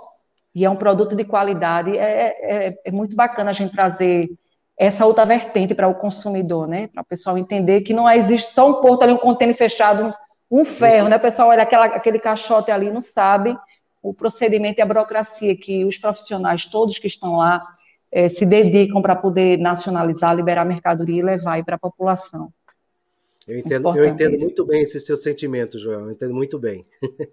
[0.53, 1.97] e é um produto de qualidade.
[1.97, 4.29] É, é, é muito bacana a gente trazer
[4.77, 6.89] essa outra vertente para o consumidor, né?
[6.89, 10.09] Para o pessoal entender que não existe só um porto ali, um contêiner fechado,
[10.51, 11.17] um ferro, né?
[11.17, 13.57] O pessoal olha aquela, aquele caixote ali não sabe
[14.03, 17.63] o procedimento e a burocracia que os profissionais, todos que estão lá,
[18.13, 22.53] é, se dedicam para poder nacionalizar, liberar mercadoria e levar para a população.
[23.47, 26.87] Eu entendo, eu entendo muito bem esse seu sentimento, Joel, eu entendo muito bem.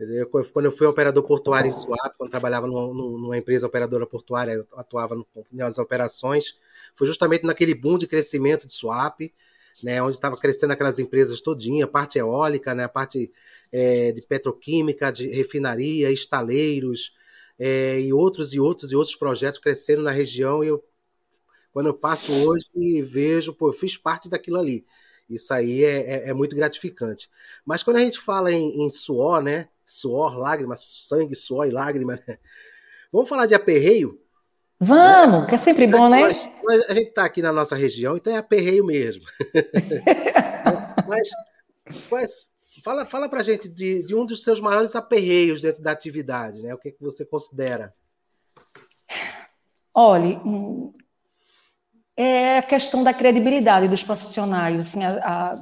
[0.00, 4.52] Eu, quando eu fui operador portuário em Suape, quando trabalhava numa, numa, empresa operadora portuária,
[4.52, 6.58] eu atuava no, nas operações,
[6.94, 9.34] foi justamente naquele boom de crescimento de Suape,
[9.82, 13.32] né, onde estava crescendo aquelas empresas todinha, parte eólica, né, parte
[13.72, 17.14] é, de petroquímica, de refinaria, estaleiros
[17.58, 20.64] é, e outros e outros e outros projetos crescendo na região.
[20.64, 20.84] E eu,
[21.72, 24.84] quando eu passo hoje e vejo, pô, eu fiz parte daquilo ali.
[25.28, 27.30] Isso aí é, é, é muito gratificante.
[27.64, 29.68] Mas quando a gente fala em, em suor, né?
[29.86, 32.20] Suor, lágrimas, sangue, suor e lágrima.
[32.26, 32.38] Né?
[33.12, 34.19] Vamos falar de aperreio?
[34.80, 36.22] Vamos, que é sempre bom, né?
[36.22, 39.22] Mas, mas a gente está aqui na nossa região, então é aperreio mesmo.
[41.06, 41.28] mas,
[42.10, 42.50] mas
[42.82, 46.74] Fala, fala pra gente de, de um dos seus maiores aperreios dentro da atividade, né?
[46.74, 47.92] O que, que você considera?
[49.94, 50.40] Olha,
[52.16, 55.54] é a questão da credibilidade dos profissionais, assim, a, a,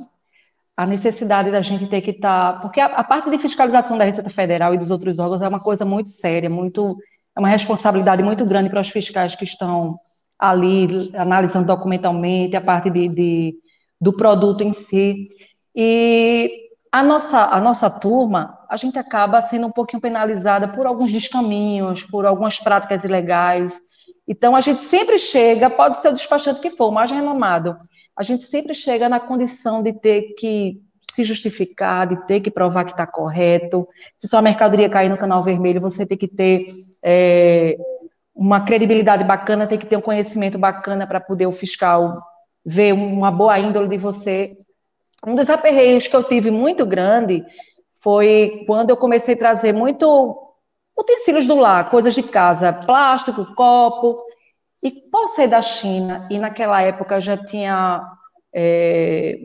[0.76, 2.54] a necessidade da gente ter que estar.
[2.54, 5.48] Tá, porque a, a, parte de fiscalização da Receita Federal e dos outros órgãos é
[5.48, 6.96] uma coisa muito séria, muito,
[7.38, 9.96] é uma responsabilidade muito grande para os fiscais que estão
[10.36, 13.54] ali analisando documentalmente a parte de, de
[14.00, 15.28] do produto em si.
[15.74, 16.50] E
[16.90, 22.02] a nossa, a nossa turma, a gente acaba sendo um pouquinho penalizada por alguns descaminhos,
[22.02, 23.78] por algumas práticas ilegais.
[24.26, 27.76] Então, a gente sempre chega, pode ser o despachante que for, o mais renomado,
[28.16, 30.80] a gente sempre chega na condição de ter que
[31.18, 33.88] se justificar, de ter que provar que está correto.
[34.16, 36.66] Se sua mercadoria cair no canal vermelho, você tem que ter
[37.02, 37.76] é,
[38.34, 42.22] uma credibilidade bacana, tem que ter um conhecimento bacana para poder o fiscal
[42.64, 44.56] ver uma boa índole de você
[45.26, 47.44] um dos aperreios que eu tive muito grande
[48.00, 50.54] foi quando eu comecei a trazer muito
[50.96, 54.16] utensílios do lar, coisas de casa, plástico, copo,
[54.82, 58.00] e por ser da China, e naquela época já tinha,
[58.52, 59.38] é,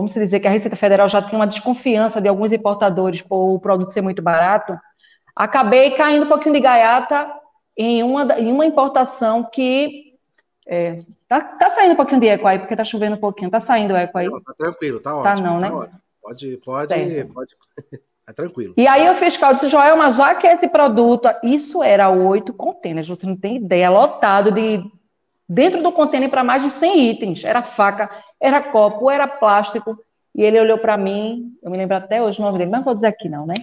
[0.00, 3.58] vamos dizer que a Receita Federal já tinha uma desconfiança de alguns importadores por o
[3.58, 4.76] produto ser muito barato,
[5.34, 7.30] acabei caindo um pouquinho de gaiata
[7.76, 10.14] em uma, em uma importação que
[10.66, 13.50] é, Tá, tá saindo um pouquinho de eco aí, porque tá chovendo um pouquinho.
[13.50, 14.28] Tá saindo o eco aí?
[14.28, 15.34] Não, tá tranquilo, tá, tá ótimo.
[15.34, 15.70] Tá não, né?
[15.70, 15.90] Tá
[16.22, 17.34] pode, pode, certo.
[17.34, 17.56] pode.
[18.28, 18.74] É tranquilo.
[18.76, 23.08] E aí o fiscal disse, Joel, mas já que esse produto, isso era oito contêineres,
[23.08, 24.80] você não tem ideia, lotado de
[25.48, 27.44] dentro do contêiner para mais de 100 itens.
[27.44, 29.98] Era faca, era copo, era plástico.
[30.34, 32.84] E ele olhou para mim, eu me lembro até hoje o nome dele, mas não
[32.84, 33.54] vou dizer aqui não, né?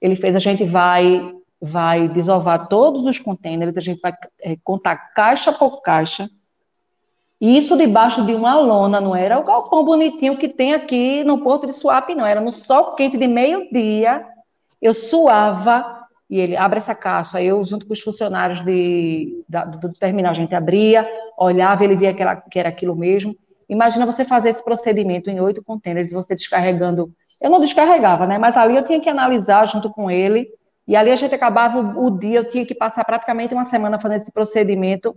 [0.00, 1.34] Ele fez, a gente vai
[1.66, 6.28] vai desovar todos os contêineres, a gente vai é, contar caixa por caixa,
[7.40, 11.42] e isso debaixo de uma lona, não era o galpão bonitinho que tem aqui no
[11.42, 12.24] Porto de Suape, não.
[12.24, 14.26] Era no sol quente de meio-dia.
[14.80, 16.03] Eu suava
[16.34, 17.40] e ele abre essa caixa.
[17.40, 22.12] Eu, junto com os funcionários de, da, do terminal, a gente abria, olhava, ele via
[22.12, 23.36] que era, que era aquilo mesmo.
[23.68, 27.14] Imagina você fazer esse procedimento em oito contêineres, você descarregando.
[27.40, 28.36] Eu não descarregava, né?
[28.36, 30.48] Mas ali eu tinha que analisar junto com ele.
[30.88, 34.00] E ali a gente acabava o, o dia, eu tinha que passar praticamente uma semana
[34.00, 35.14] fazendo esse procedimento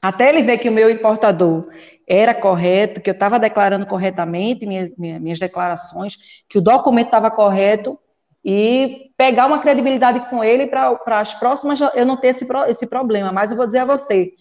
[0.00, 1.68] até ele ver que o meu importador
[2.08, 6.16] era correto, que eu estava declarando corretamente minhas, minhas declarações,
[6.48, 7.98] que o documento estava correto,
[8.44, 13.30] e pegar uma credibilidade com ele para as próximas eu não ter esse, esse problema.
[13.32, 14.32] Mas eu vou dizer a você,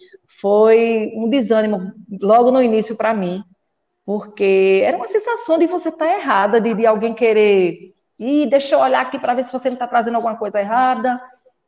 [0.42, 3.44] foi um desânimo logo no início para mim,
[4.06, 8.76] porque era uma sensação de você estar tá errada, de, de alguém querer, e deixa
[8.76, 11.22] eu olhar aqui para ver se você não está trazendo alguma coisa errada,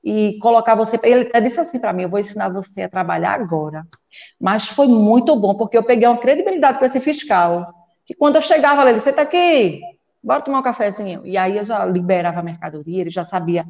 [0.03, 0.99] e colocar você.
[1.03, 3.85] Ele até disse assim para mim: eu vou ensinar você a trabalhar agora.
[4.39, 7.71] Mas foi muito bom, porque eu peguei uma credibilidade com esse fiscal.
[8.05, 9.79] Que quando eu chegava, ele você está aqui,
[10.23, 11.25] bora tomar um cafezinho.
[11.25, 13.63] E aí eu já liberava a mercadoria, ele já sabia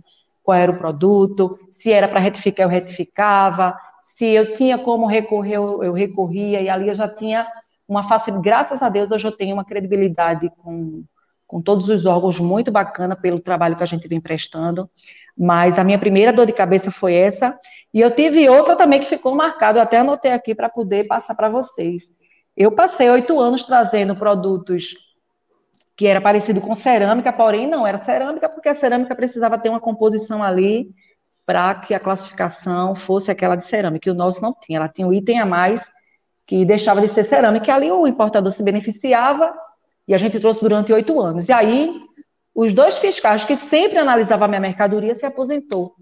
[0.44, 5.56] qual era o produto, se era para retificar, eu retificava, se eu tinha como recorrer,
[5.56, 7.48] eu, recorria, e ali eu já tinha
[7.88, 8.44] uma facilidade.
[8.44, 11.04] Graças a Deus, hoje eu tenho uma credibilidade com,
[11.48, 14.90] com todos os órgãos muito bacana pelo trabalho que a gente vem prestando.
[15.38, 17.58] Mas a minha primeira dor de cabeça foi essa.
[17.94, 21.36] E eu tive outra também que ficou marcada, eu até anotei aqui para poder passar
[21.36, 22.14] para vocês.
[22.56, 24.96] Eu passei oito anos trazendo produtos
[26.02, 29.80] que era parecido com cerâmica, porém não era cerâmica, porque a cerâmica precisava ter uma
[29.80, 30.90] composição ali
[31.46, 35.06] para que a classificação fosse aquela de cerâmica, e o nosso não tinha, ela tinha
[35.06, 35.92] um item a mais
[36.48, 39.54] que deixava de ser cerâmica, e ali o importador se beneficiava,
[40.08, 41.50] e a gente trouxe durante oito anos.
[41.50, 42.02] E aí
[42.56, 45.96] os dois fiscais que sempre analisavam a minha mercadoria se aposentou.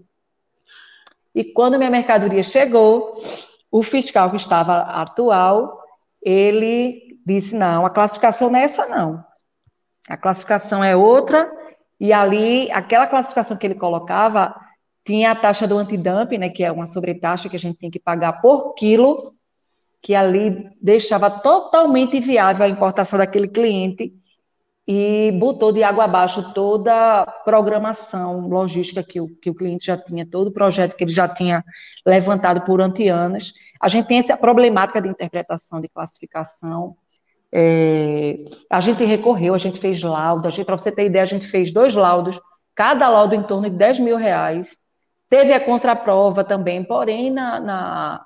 [1.34, 3.16] E quando minha mercadoria chegou,
[3.70, 5.78] o fiscal que estava atual,
[6.22, 9.28] ele disse: não, a classificação não é essa, não.
[10.10, 11.50] A classificação é outra,
[11.98, 14.54] e ali, aquela classificação que ele colocava,
[15.04, 18.00] tinha a taxa do antidumping, né, que é uma sobretaxa que a gente tem que
[18.00, 19.16] pagar por quilo,
[20.02, 24.12] que ali deixava totalmente viável a importação daquele cliente
[24.86, 29.96] e botou de água abaixo toda a programação logística que o, que o cliente já
[29.96, 31.64] tinha, todo o projeto que ele já tinha
[32.04, 33.52] levantado por anos.
[33.80, 36.96] A gente tem essa problemática de interpretação, de classificação.
[37.52, 38.38] É,
[38.70, 41.94] a gente recorreu, a gente fez laudo, para você ter ideia, a gente fez dois
[41.94, 42.40] laudos,
[42.74, 44.76] cada laudo em torno de 10 mil reais.
[45.28, 48.24] Teve a contraprova também, porém, na, na,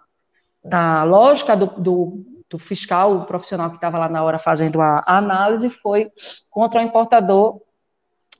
[0.64, 5.02] na lógica do, do do fiscal, o profissional que estava lá na hora fazendo a,
[5.06, 6.10] análise, foi
[6.48, 7.60] contra o importador,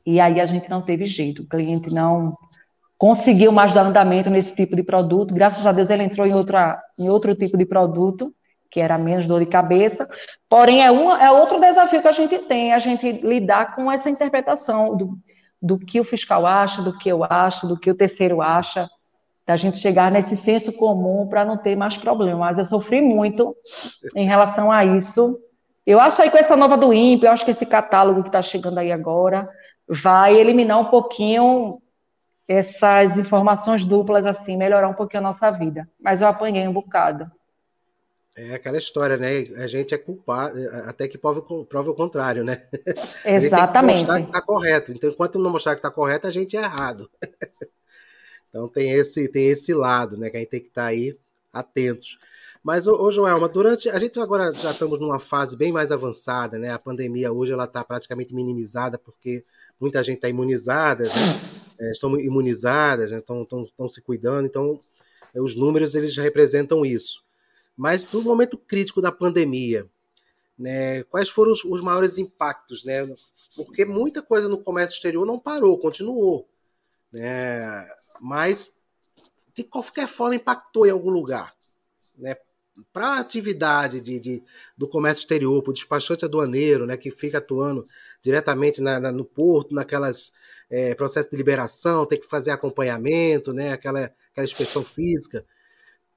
[0.06, 2.36] e aí a gente não teve jeito, o cliente não
[2.96, 6.80] conseguiu mais dar andamento nesse tipo de produto, graças a Deus ele entrou em, outra,
[6.98, 8.32] em outro tipo de produto,
[8.74, 10.08] que era menos dor de cabeça,
[10.48, 14.10] porém é, uma, é outro desafio que a gente tem, a gente lidar com essa
[14.10, 15.16] interpretação do,
[15.62, 18.90] do que o fiscal acha, do que eu acho, do que o terceiro acha,
[19.46, 22.36] da gente chegar nesse senso comum para não ter mais problema.
[22.46, 23.54] Mas eu sofri muito
[24.16, 25.40] em relação a isso.
[25.86, 28.42] Eu acho aí com essa nova do INPE, eu acho que esse catálogo que está
[28.42, 29.48] chegando aí agora
[29.88, 31.80] vai eliminar um pouquinho
[32.48, 35.88] essas informações duplas, assim, melhorar um pouquinho a nossa vida.
[36.02, 37.30] Mas eu apanhei um bocado.
[38.36, 39.46] É aquela história, né?
[39.62, 42.66] A gente é culpado, até que prove, prove o contrário, né?
[43.24, 43.98] Exatamente.
[43.98, 44.92] mostrar que está correto.
[44.92, 47.08] Então, enquanto não mostrar que está correto, a gente é errado.
[48.50, 50.30] então tem esse, tem esse lado, né?
[50.30, 51.16] Que a gente tem que estar tá aí
[51.52, 52.18] atentos.
[52.60, 53.88] Mas, ô, ô Joelma, durante.
[53.88, 56.72] A gente agora já estamos numa fase bem mais avançada, né?
[56.72, 59.42] A pandemia hoje ela está praticamente minimizada, porque
[59.80, 61.10] muita gente está imunizada, né?
[61.78, 63.18] é, estão imunizadas, né?
[63.18, 64.80] estão, estão, estão se cuidando, então
[65.36, 67.23] os números eles representam isso.
[67.76, 69.88] Mas no momento crítico da pandemia,
[70.56, 72.84] né, quais foram os, os, maiores impactos?
[72.84, 73.06] Né?
[73.56, 76.48] Porque muita coisa no comércio exterior não parou, continuou.
[77.12, 77.86] Né?
[78.20, 78.80] Mas,
[79.54, 81.52] de qualquer forma, impactou em algum lugar.
[82.16, 82.36] Né?
[82.92, 84.42] Para a atividade de, de,
[84.76, 87.84] do comércio exterior, para o despachante aduaneiro, né, que fica atuando
[88.20, 90.32] diretamente na, na, no porto, naquelas
[90.68, 95.44] é, processos de liberação, tem que fazer acompanhamento, né, aquela, aquela inspeção física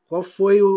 [0.08, 0.68] qual foi o,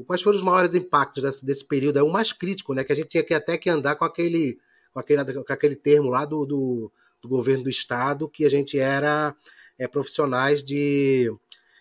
[0.00, 1.98] o, quais foram os maiores impactos desse, desse período?
[1.98, 2.84] É o mais crítico, né?
[2.84, 4.58] Que a gente tinha que até que andar com aquele,
[4.92, 8.78] com aquele, com aquele termo lá do, do, do governo do estado que a gente
[8.78, 9.34] era
[9.78, 11.32] é, profissionais de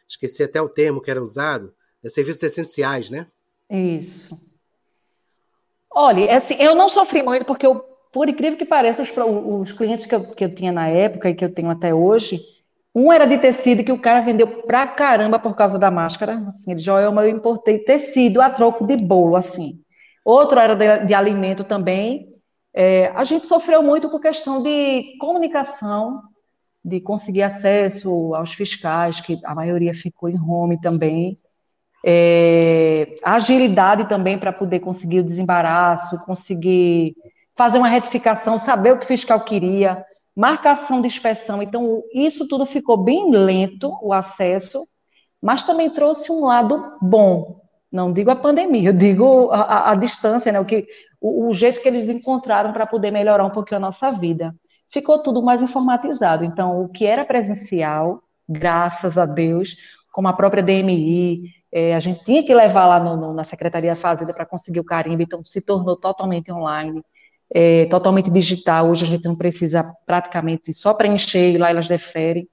[0.08, 1.72] esqueci até o termo que era usado,
[2.04, 3.28] é serviços essenciais, né?
[3.70, 4.36] Isso.
[5.92, 7.80] Olha, é assim, eu não sofri muito porque eu,
[8.12, 11.36] por incrível que pareça, os, os clientes que eu, que eu tinha na época e
[11.36, 12.42] que eu tenho até hoje,
[12.94, 16.44] um era de tecido que o cara vendeu pra caramba por causa da máscara.
[16.48, 19.80] Assim, ele, Joelma, eu importei tecido a troco de bolo, assim.
[20.26, 22.28] Outro era de, de alimento também.
[22.74, 26.22] É, a gente sofreu muito por questão de comunicação,
[26.84, 31.36] de conseguir acesso aos fiscais, que a maioria ficou em home também.
[32.06, 37.16] É, agilidade também para poder conseguir o desembaraço, conseguir
[37.56, 40.04] fazer uma retificação, saber o que o fiscal queria
[40.40, 41.62] marcação de inspeção.
[41.62, 44.88] Então, isso tudo ficou bem lento, o acesso,
[45.42, 47.60] mas também trouxe um lado bom.
[47.92, 50.58] Não digo a pandemia, eu digo a, a, a distância, né?
[50.58, 50.88] o, que,
[51.20, 54.56] o, o jeito que eles encontraram para poder melhorar um pouquinho a nossa vida.
[54.90, 56.46] Ficou tudo mais informatizado.
[56.46, 59.76] Então, o que era presencial, graças a Deus,
[60.10, 63.90] como a própria DMI, é, a gente tinha que levar lá no, no, na Secretaria
[63.90, 67.04] da Fazenda para conseguir o carimbo, então se tornou totalmente online
[67.54, 68.90] é, totalmente digital.
[68.90, 72.48] Hoje a gente não precisa praticamente só preencher e lá elas deferem.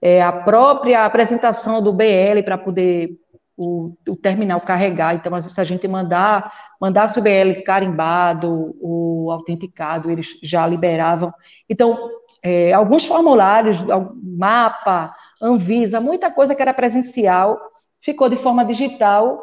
[0.00, 3.10] É, a própria apresentação do BL para poder
[3.56, 5.14] o, o, terminal carregar.
[5.14, 11.32] Então, se a gente mandar mandasse o BL carimbado, o autenticado, eles já liberavam.
[11.68, 12.10] Então,
[12.42, 13.78] é, alguns formulários,
[14.20, 17.56] mapa, Anvisa, muita coisa que era presencial
[18.00, 19.40] ficou de forma digital.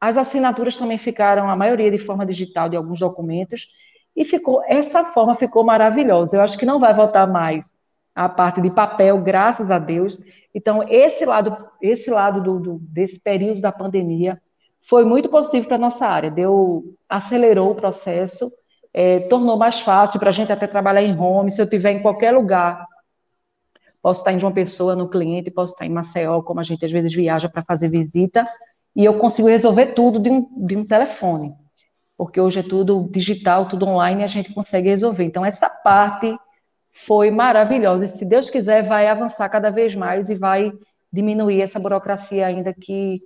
[0.00, 3.68] As assinaturas também ficaram, a maioria de forma digital de alguns documentos.
[4.16, 6.36] E ficou, essa forma ficou maravilhosa.
[6.36, 7.70] Eu acho que não vai voltar mais
[8.14, 10.18] a parte de papel, graças a Deus.
[10.54, 14.40] Então, esse lado, esse lado do, do desse período da pandemia
[14.82, 16.30] foi muito positivo para nossa área.
[16.30, 18.50] Deu, acelerou o processo,
[18.92, 21.50] é, tornou mais fácil para a gente até trabalhar em home.
[21.50, 22.84] Se eu estiver em qualquer lugar,
[24.02, 26.90] posso estar em João Pessoa no cliente, posso estar em Maceió, como a gente às
[26.90, 28.48] vezes viaja para fazer visita,
[28.96, 31.54] e eu consigo resolver tudo de um, de um telefone
[32.20, 35.24] porque hoje é tudo digital, tudo online e a gente consegue resolver.
[35.24, 36.36] Então, essa parte
[36.92, 38.04] foi maravilhosa.
[38.04, 40.70] E se Deus quiser, vai avançar cada vez mais e vai
[41.10, 43.16] diminuir essa burocracia ainda que,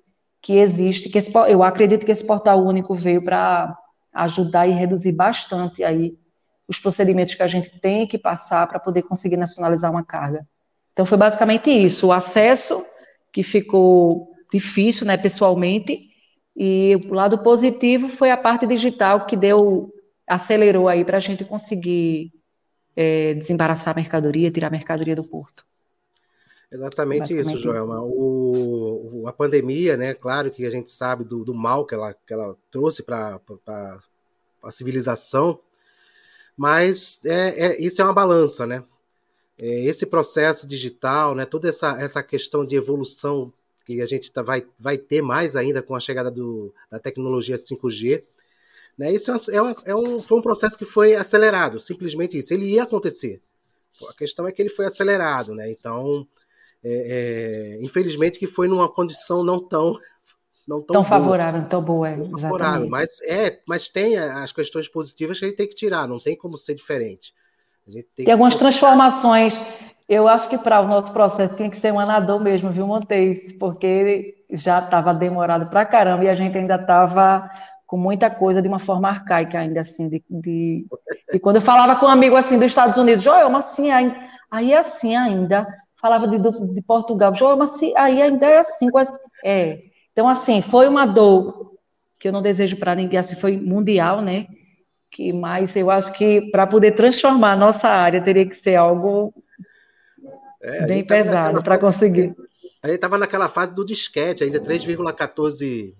[0.40, 1.08] que existe.
[1.08, 3.76] Que esse, eu acredito que esse portal único veio para
[4.12, 6.14] ajudar e reduzir bastante aí
[6.68, 10.46] os procedimentos que a gente tem que passar para poder conseguir nacionalizar uma carga.
[10.92, 12.06] Então, foi basicamente isso.
[12.06, 12.86] O acesso,
[13.32, 16.13] que ficou difícil, né, pessoalmente,
[16.56, 19.92] e o lado positivo foi a parte digital que deu,
[20.26, 22.30] acelerou aí para a gente conseguir
[22.94, 25.64] é, desembaraçar a mercadoria, tirar a mercadoria do porto.
[26.70, 28.02] Exatamente isso, Joelma.
[28.02, 30.12] O, a pandemia, né?
[30.14, 33.40] Claro que a gente sabe do, do mal que ela, que ela trouxe para
[34.62, 35.60] a civilização,
[36.56, 38.82] mas é, é, isso é uma balança, né?
[39.56, 41.44] É, esse processo digital, né?
[41.46, 43.52] Toda essa, essa questão de evolução
[43.84, 47.56] que a gente tá, vai, vai ter mais ainda com a chegada do, da tecnologia
[47.56, 48.22] 5G.
[48.98, 49.12] Né?
[49.12, 52.54] Isso é, uma, é, um, foi um processo que foi acelerado, simplesmente isso.
[52.54, 53.40] Ele ia acontecer.
[54.08, 55.70] A questão é que ele foi acelerado, né?
[55.70, 56.26] Então,
[56.82, 59.96] é, é, infelizmente que foi numa condição não tão
[60.66, 64.88] não tão, tão favorável, tão boa, é, tão favorável, mas é, mas tem as questões
[64.88, 67.34] positivas que a gente tem que tirar, não tem como ser diferente.
[68.16, 69.54] tem algumas transformações
[70.08, 73.54] Eu acho que para o nosso processo tinha que ser um anador mesmo, viu, Montes?
[73.54, 77.50] Porque já estava demorado para caramba e a gente ainda estava
[77.86, 80.08] com muita coisa de uma forma arcaica ainda assim.
[80.08, 80.86] De, de...
[81.32, 84.14] E quando eu falava com um amigo assim dos Estados Unidos, Joel, mas assim, aí,
[84.50, 85.66] aí é assim ainda.
[86.00, 88.90] Falava de, de Portugal, Joel, mas assim, aí ainda é assim.
[88.90, 89.12] Quase...
[89.42, 89.78] É.
[90.12, 91.72] Então, assim, foi uma dor
[92.20, 94.46] que eu não desejo para ninguém, assim, foi mundial, né?
[95.10, 99.32] Que, mas eu acho que para poder transformar a nossa área teria que ser algo
[100.64, 102.34] é, bem pesado para conseguir.
[102.82, 105.94] A gente estava naquela fase do disquete, ainda 3,14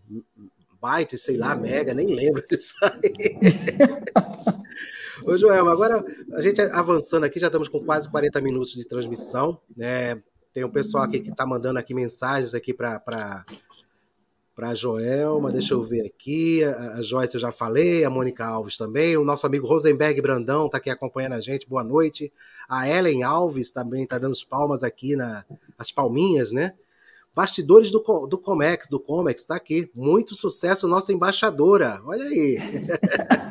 [0.81, 3.13] bytes, sei lá, mega, nem lembro disso aí.
[5.27, 9.61] Ô, Joel, agora a gente avançando aqui, já estamos com quase 40 minutos de transmissão,
[9.77, 10.21] né?
[10.53, 13.45] Tem um pessoal aqui que está mandando aqui mensagens aqui para
[14.55, 18.79] para a Joelma, deixa eu ver aqui, a, Joyce eu já falei, a Mônica Alves
[18.79, 22.33] também, o nosso amigo Rosenberg Brandão está aqui acompanhando a gente, boa noite.
[22.69, 25.45] A Ellen Alves também está dando as palmas aqui, na,
[25.77, 26.73] as palminhas, né?
[27.35, 27.99] Bastidores do,
[28.29, 29.91] do Comex, do Comex, está aqui.
[29.97, 32.01] Muito sucesso, nossa embaixadora.
[32.05, 32.59] Olha aí.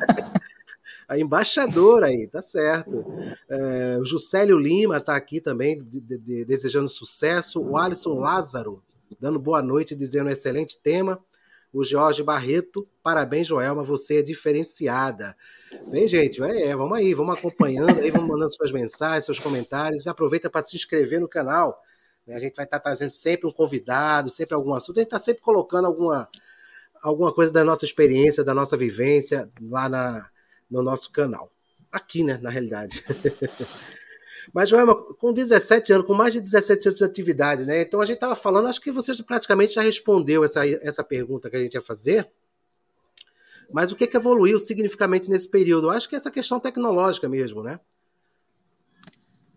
[1.06, 3.04] a embaixadora aí, tá certo.
[3.46, 7.60] É, o Juscelio Lima está aqui também, de, de, de, desejando sucesso.
[7.60, 8.82] O Alisson Lázaro
[9.20, 11.22] dando boa noite, dizendo um excelente tema.
[11.72, 15.36] O Jorge Barreto, parabéns, Joelma, você é diferenciada.
[15.90, 20.06] Bem, gente, é, é, vamos aí, vamos acompanhando aí, vamos mandando suas mensagens, seus comentários.
[20.06, 21.82] Aproveita para se inscrever no canal.
[22.24, 22.36] Né?
[22.36, 24.98] A gente vai estar tá trazendo sempre um convidado, sempre algum assunto.
[24.98, 26.28] A gente está sempre colocando alguma,
[27.02, 30.30] alguma coisa da nossa experiência, da nossa vivência lá na,
[30.70, 31.50] no nosso canal.
[31.90, 33.04] Aqui, né, na realidade.
[34.52, 37.80] Mas, Joelma, com 17 anos, com mais de 17 anos de atividade, né?
[37.80, 41.56] Então a gente estava falando, acho que você praticamente já respondeu essa, essa pergunta que
[41.56, 42.28] a gente ia fazer.
[43.72, 45.86] Mas o que, que evoluiu significativamente nesse período?
[45.86, 47.80] Eu acho que essa questão tecnológica mesmo, né?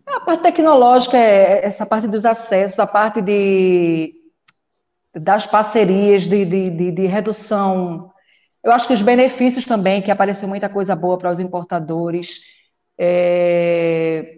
[0.05, 4.15] A parte tecnológica é essa parte dos acessos, a parte de,
[5.13, 8.11] das parcerias, de, de, de, de redução.
[8.63, 12.41] Eu acho que os benefícios também, que apareceu muita coisa boa para os importadores.
[12.97, 14.37] É,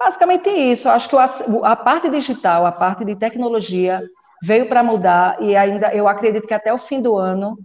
[0.00, 0.88] Basicamente isso.
[0.88, 4.02] Acho que a parte digital, a parte de tecnologia
[4.42, 7.58] veio para mudar e ainda eu acredito que até o fim do ano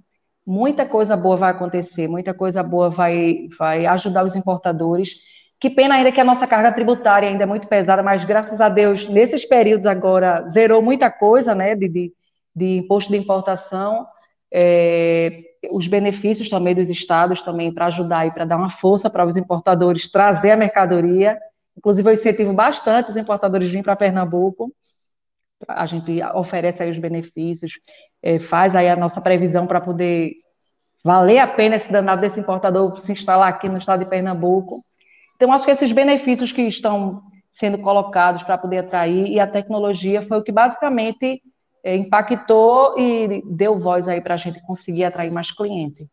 [0.46, 5.22] muita coisa boa vai acontecer, muita coisa boa vai, vai ajudar os importadores.
[5.62, 8.68] Que pena ainda que a nossa carga tributária ainda é muito pesada, mas graças a
[8.68, 12.14] Deus, nesses períodos agora, zerou muita coisa, né, de, de,
[12.54, 14.06] de imposto de importação,
[14.54, 19.26] é, os benefícios também dos estados também para ajudar e para dar uma força para
[19.26, 21.40] os importadores trazer a mercadoria.
[21.78, 24.74] Inclusive, eu incentivo bastante os importadores vir para Pernambuco.
[25.68, 27.80] A gente oferece aí os benefícios,
[28.22, 30.34] é, faz aí a nossa previsão para poder
[31.04, 34.78] valer a pena esse danado desse importador se instalar aqui no estado de Pernambuco.
[35.36, 37.22] Então, acho que esses benefícios que estão
[37.52, 41.42] sendo colocados para poder atrair, e a tecnologia foi o que basicamente
[41.84, 46.10] é, impactou e deu voz aí para a gente conseguir atrair mais cliente.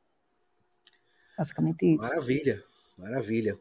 [1.36, 2.02] Basicamente isso.
[2.02, 2.62] Maravilha,
[2.96, 3.58] maravilha.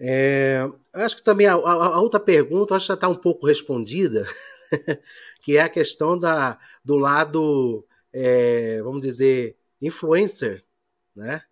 [0.00, 0.60] É,
[0.92, 4.26] acho que também a, a, a, outra pergunta acho que já está um pouco respondida,
[5.42, 10.64] que é a questão da, do lado, é, vamos dizer, influencer,
[11.14, 11.42] né?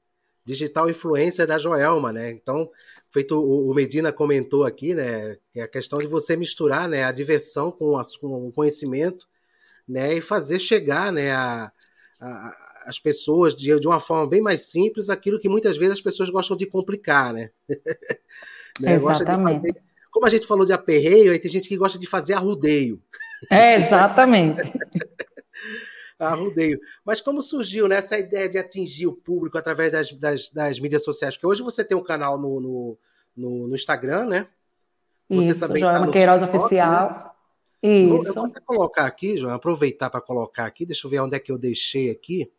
[0.45, 2.31] Digital influencer da Joelma, né?
[2.31, 2.71] Então,
[3.11, 5.37] feito o, o Medina comentou aqui, né?
[5.53, 9.27] Que é a questão de você misturar né, a diversão com, com o conhecimento,
[9.89, 10.15] né?
[10.15, 11.33] E fazer chegar, né?
[11.33, 11.73] A,
[12.21, 16.01] a, as pessoas de, de uma forma bem mais simples aquilo que muitas vezes as
[16.01, 17.51] pessoas gostam de complicar, né?
[18.81, 18.99] né?
[18.99, 19.77] Gosta de fazer,
[20.11, 23.03] como a gente falou de aperreio, aí tem gente que gosta de fazer arrudeio.
[23.51, 24.63] É, exatamente.
[26.19, 26.81] arrudeio.
[27.05, 31.05] Mas como surgiu né, essa ideia de atingir o público através das, das, das mídias
[31.05, 31.35] sociais?
[31.35, 32.99] Porque hoje você tem um canal no, no,
[33.37, 34.49] no, no Instagram, né?
[35.29, 37.11] Você Isso, também Joana tá Queiroz TikTok, Oficial.
[37.11, 37.27] Né?
[37.83, 38.29] Isso.
[38.29, 41.41] Eu vou até colocar aqui, João, aproveitar para colocar aqui, deixa eu ver onde é
[41.41, 42.51] que eu deixei aqui.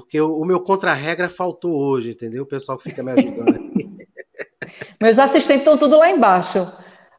[0.00, 2.42] Porque o, o meu contra-regra faltou hoje, entendeu?
[2.42, 3.88] O pessoal que fica me ajudando aqui.
[5.00, 6.58] Meus assistentes estão tudo lá embaixo,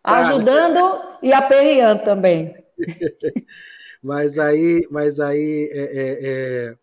[0.03, 2.53] ah, ajudando e aperreando também.
[4.03, 6.75] mas aí, mas aí é, é, é,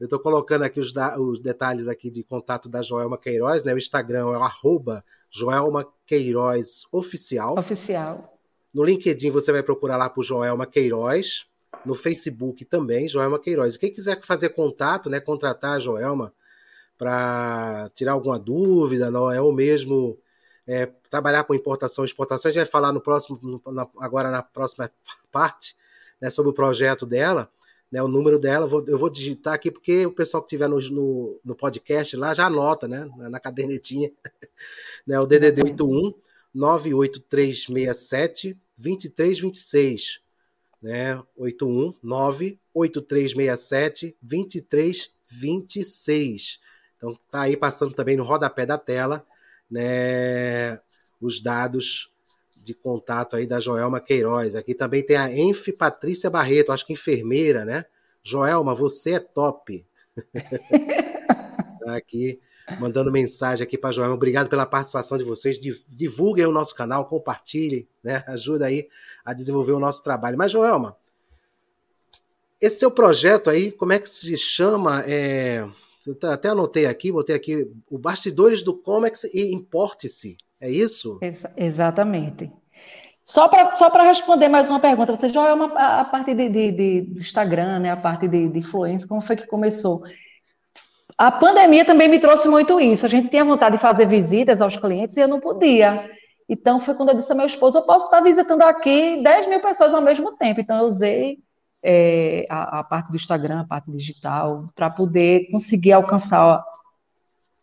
[0.00, 3.74] eu estou colocando aqui os, os, detalhes aqui de contato da Joelma Queiroz, né?
[3.74, 7.58] O Instagram é o arroba Joelma Queiroz Oficial.
[7.58, 8.38] Oficial.
[8.72, 11.46] No LinkedIn você vai procurar lá por Joelma Queiroz
[11.84, 13.76] no Facebook também, Joelma Queiroz.
[13.76, 16.32] Quem quiser fazer contato, né, contratar a Joelma
[16.96, 20.18] para tirar alguma dúvida, não é ou mesmo
[20.66, 24.42] é, trabalhar com importação e exportação, a gente vai falar no próximo, na, agora na
[24.42, 24.90] próxima
[25.30, 25.76] parte,
[26.20, 27.50] né, sobre o projeto dela,
[27.90, 30.78] né, o número dela, vou, eu vou digitar aqui porque o pessoal que estiver no,
[30.90, 34.10] no, no, podcast lá já anota, né, na cadernetinha,
[35.06, 36.12] né, o DDD 81
[36.54, 40.20] 98367 2326,
[40.82, 41.22] né?
[41.36, 46.58] 81 98367 2326.
[46.96, 49.24] Então tá aí passando também no rodapé da tela,
[49.70, 50.80] né,
[51.20, 52.10] os dados
[52.64, 54.56] de contato aí da Joelma Queiroz.
[54.56, 57.84] Aqui também tem a Enf Patrícia Barreto, acho que enfermeira, né?
[58.22, 59.86] Joelma, você é top.
[61.84, 62.40] tá aqui
[62.78, 64.14] mandando mensagem aqui para Joelma.
[64.14, 65.58] Obrigado pela participação de vocês.
[65.88, 68.24] Divulguem o nosso canal, compartilhem, né?
[68.26, 68.88] Ajuda aí
[69.24, 70.36] a desenvolver o nosso trabalho.
[70.36, 70.96] Mas, Joelma,
[72.60, 75.02] esse seu projeto aí, como é que se chama?
[75.06, 75.66] É...
[76.06, 80.38] Eu até anotei aqui, botei aqui o Bastidores do Comex e Importe-se.
[80.60, 81.18] É isso?
[81.20, 82.50] Ex exatamente.
[83.22, 86.72] Só para só responder mais uma pergunta, você já é uma, a parte de, de,
[86.72, 90.02] de, do Instagram, né, a parte de, de influência, como foi que começou?
[91.18, 93.04] A pandemia também me trouxe muito isso.
[93.04, 96.08] A gente tinha vontade de fazer visitas aos clientes e eu não podia.
[96.48, 99.60] Então foi quando eu disse ao meu esposo: eu posso estar visitando aqui 10 mil
[99.60, 100.60] pessoas ao mesmo tempo.
[100.60, 101.38] Então eu usei
[101.82, 106.64] é, a, a, parte do Instagram, a parte digital, para poder conseguir alcançar.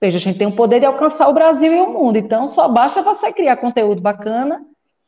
[0.02, 2.18] Veja, a gente tem o poder de alcançar o Brasil e o mundo.
[2.18, 4.66] Então só basta você criar conteúdo bacana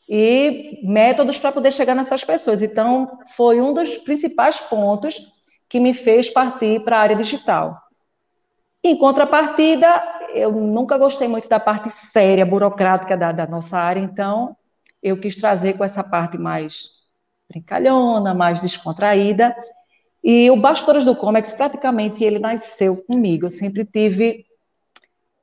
[0.08, 2.62] e métodos para poder chegar nessas pessoas.
[2.62, 5.22] Então foi um dos principais pontos
[5.68, 7.87] que me fez partir para a área digital.
[8.84, 9.88] Em contrapartida,
[10.34, 14.56] eu nunca gostei muito da parte séria, burocrática da, da nossa área, então
[15.02, 16.90] eu quis trazer com essa parte mais
[17.50, 19.56] brincalhona, mais descontraída.
[20.24, 23.46] E o Bastidores do Comex, praticamente, ele nasceu comigo.
[23.46, 24.46] Eu sempre tive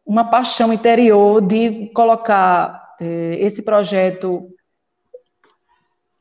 [0.05, 4.51] uma paixão interior de colocar eh, esse projeto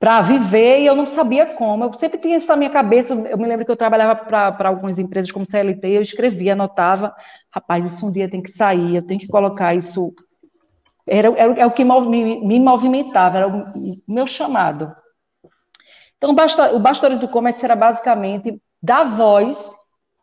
[0.04, 1.86] para viver e eu não sabia como.
[1.86, 3.14] Eu sempre tinha isso na minha cabeça.
[3.14, 7.16] Eu me lembro que eu trabalhava para algumas empresas como CLT, eu escrevia, anotava,
[7.50, 10.14] rapaz, isso um dia tem que sair, eu tenho que colocar isso.
[11.08, 13.66] Era, era, era o que me, me movimentava, era o
[14.06, 14.94] meu chamado.
[16.18, 19.74] Então, o Bastores do Comex era basicamente dar voz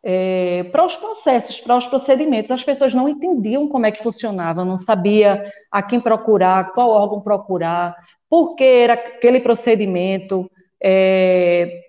[0.03, 2.51] é, para os processos, para os procedimentos.
[2.51, 7.21] As pessoas não entendiam como é que funcionava, não sabia a quem procurar, qual órgão
[7.21, 7.95] procurar,
[8.29, 10.49] por que era aquele procedimento,
[10.81, 11.81] é,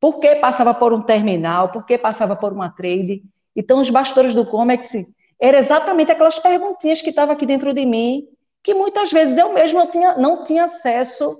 [0.00, 3.22] por que passava por um terminal, por que passava por uma trade.
[3.56, 4.92] Então, os bastidores do Comex
[5.40, 8.24] eram exatamente aquelas perguntinhas que estavam aqui dentro de mim,
[8.62, 11.36] que muitas vezes eu mesma tinha, não tinha acesso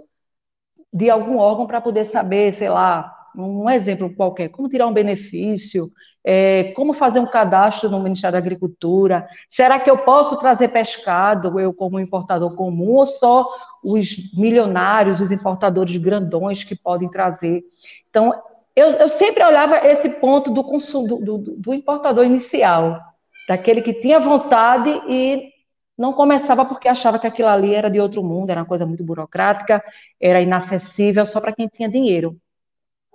[0.93, 5.91] de algum órgão para poder saber, sei lá, um exemplo qualquer, como tirar um benefício,
[6.25, 11.59] é, como fazer um cadastro no Ministério da Agricultura, será que eu posso trazer pescado,
[11.59, 13.47] eu como importador comum, ou só
[13.85, 17.63] os milionários, os importadores grandões que podem trazer?
[18.11, 18.35] Então,
[18.75, 23.01] eu, eu sempre olhava esse ponto do consumo, do, do, do importador inicial,
[23.49, 25.51] daquele que tinha vontade e
[25.97, 29.03] não começava porque achava que aquilo ali era de outro mundo, era uma coisa muito
[29.03, 29.83] burocrática,
[30.21, 32.37] era inacessível só para quem tinha dinheiro.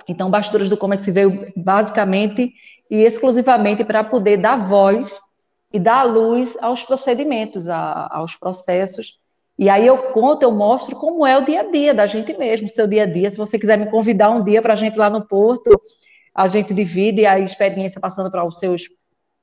[0.08, 2.54] Então, Bastidores do Comex veio basicamente
[2.90, 5.18] e exclusivamente para poder dar voz
[5.72, 9.20] e dar luz aos procedimentos, a, aos processos.
[9.58, 12.70] E aí eu conto, eu mostro como é o dia a dia da gente mesmo,
[12.70, 13.30] seu dia a dia.
[13.30, 15.80] Se você quiser me convidar um dia para a gente lá no Porto,
[16.34, 18.84] a gente divide a experiência passando para os seus,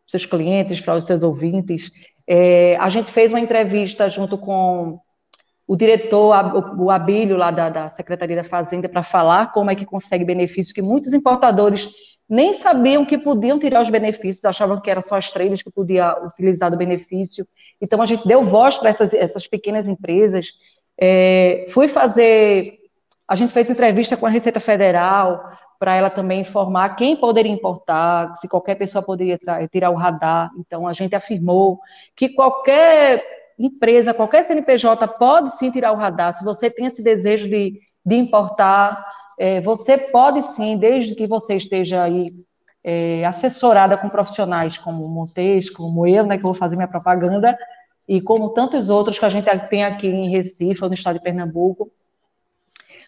[0.07, 1.91] seus clientes, para os seus ouvintes.
[2.27, 5.01] É, a gente fez uma entrevista junto com
[5.71, 6.35] o diretor,
[6.77, 10.75] o Abílio, lá da, da Secretaria da Fazenda, para falar como é que consegue benefício,
[10.75, 11.89] que muitos importadores
[12.29, 16.27] nem sabiam que podiam tirar os benefícios, achavam que era só as traders que podiam
[16.27, 17.47] utilizar do benefício.
[17.81, 20.49] Então, a gente deu voz para essas, essas pequenas empresas.
[21.01, 22.81] É, fui fazer.
[23.29, 25.41] A gente fez entrevista com a Receita Federal
[25.79, 29.39] para ela também informar quem poderia importar, se qualquer pessoa poderia
[29.71, 30.51] tirar o radar.
[30.59, 31.79] Então, a gente afirmou
[32.17, 36.33] que qualquer empresa, qualquer CNPJ pode sim tirar o radar.
[36.33, 39.05] Se você tem esse desejo de, de importar,
[39.39, 42.31] é, você pode sim, desde que você esteja aí
[42.83, 47.55] é, assessorada com profissionais como Montes, como eu, né, que vou fazer minha propaganda,
[48.09, 51.23] e como tantos outros que a gente tem aqui em Recife, ou no estado de
[51.23, 51.89] Pernambuco.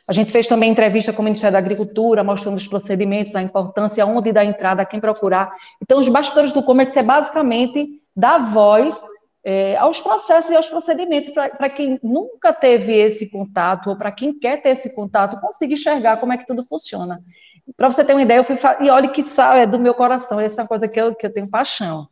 [0.09, 4.05] A gente fez também entrevista com o Ministério da Agricultura, mostrando os procedimentos, a importância,
[4.05, 5.53] onde dar entrada, quem procurar.
[5.80, 8.94] Então, os bastidores do Comex é basicamente dar voz
[9.45, 14.38] é, aos processos e aos procedimentos, para quem nunca teve esse contato, ou para quem
[14.38, 17.20] quer ter esse contato, conseguir enxergar como é que tudo funciona.
[17.76, 20.38] Para você ter uma ideia, eu fui e olha que sal é do meu coração,
[20.38, 22.09] essa é uma coisa que eu, que eu tenho paixão.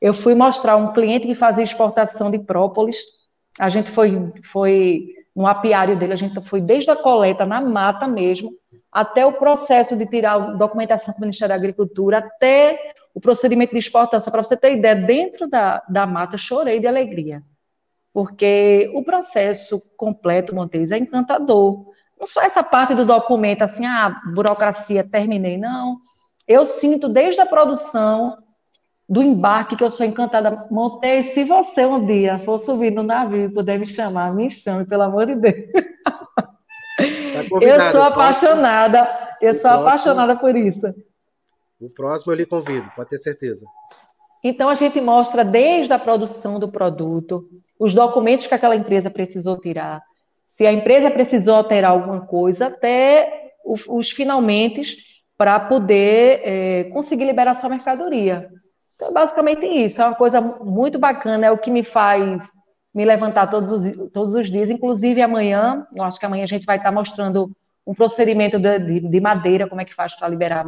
[0.00, 2.98] Eu fui mostrar um cliente que fazia exportação de própolis,
[3.58, 8.08] a gente foi, foi no apiário dele, a gente foi desde a coleta na mata
[8.08, 8.52] mesmo,
[8.90, 13.78] até o processo de tirar documentação com o Ministério da Agricultura, até o procedimento de
[13.78, 17.42] exportação, para você ter ideia, dentro da, da mata, chorei de alegria.
[18.12, 21.86] porque o processo completo, Montes, é encantador.
[22.18, 25.98] Não só essa parte do documento, assim, a ah, burocracia, terminei, não.
[26.46, 28.36] Eu sinto desde a produção
[29.08, 30.66] do embarque que eu sou encantada.
[30.70, 34.84] Montes, se você um dia for subir no navio e puder me chamar, me chame,
[34.86, 35.56] pelo amor de Deus.
[36.96, 39.08] Tá eu sou apaixonada,
[39.40, 40.92] eu sou apaixonada por isso.
[41.80, 43.64] O próximo eu lhe convido, pode ter certeza.
[44.42, 49.58] Então a gente mostra desde a produção do produto, os documentos que aquela empresa precisou
[49.58, 50.02] tirar,
[50.44, 54.98] se a empresa precisou alterar alguma coisa, até os, os finalmente
[55.38, 58.50] para poder é, conseguir liberar sua mercadoria.
[58.94, 60.02] Então, basicamente isso.
[60.02, 62.42] É uma coisa muito bacana, é o que me faz
[62.94, 66.66] me levantar todos os, todos os dias, inclusive amanhã, eu acho que amanhã a gente
[66.66, 67.50] vai estar mostrando
[67.86, 70.66] um procedimento de, de, de madeira, como é que faz para liberar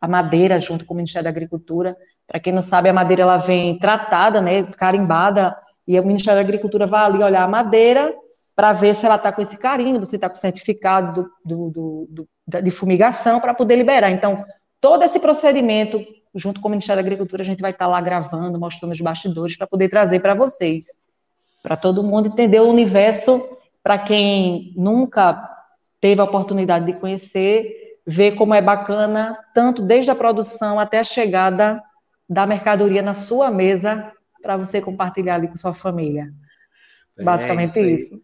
[0.00, 1.96] a madeira junto com o Ministério da Agricultura.
[2.26, 6.46] Para quem não sabe, a madeira ela vem tratada, né, carimbada, e o Ministério da
[6.46, 8.14] Agricultura vai ali olhar a madeira
[8.54, 12.28] para ver se ela está com esse carimbo, se está com certificado do, do, do,
[12.62, 14.10] de fumigação para poder liberar.
[14.10, 14.44] Então,
[14.80, 18.00] todo esse procedimento, junto com o Ministério da Agricultura, a gente vai estar tá lá
[18.00, 20.86] gravando, mostrando os bastidores para poder trazer para vocês,
[21.62, 23.42] para todo mundo entender o universo,
[23.82, 25.48] para quem nunca
[26.00, 31.04] teve a oportunidade de conhecer, ver como é bacana, tanto desde a produção até a
[31.04, 31.82] chegada
[32.26, 36.32] da mercadoria na sua mesa, para você compartilhar ali com sua família.
[37.18, 38.14] É, Basicamente isso.
[38.14, 38.22] isso.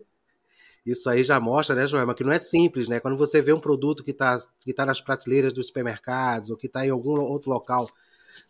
[0.87, 2.99] Isso aí já mostra, né, Joelma, que não é simples, né?
[2.99, 6.67] Quando você vê um produto que está que tá nas prateleiras dos supermercados ou que
[6.67, 7.87] está em algum outro local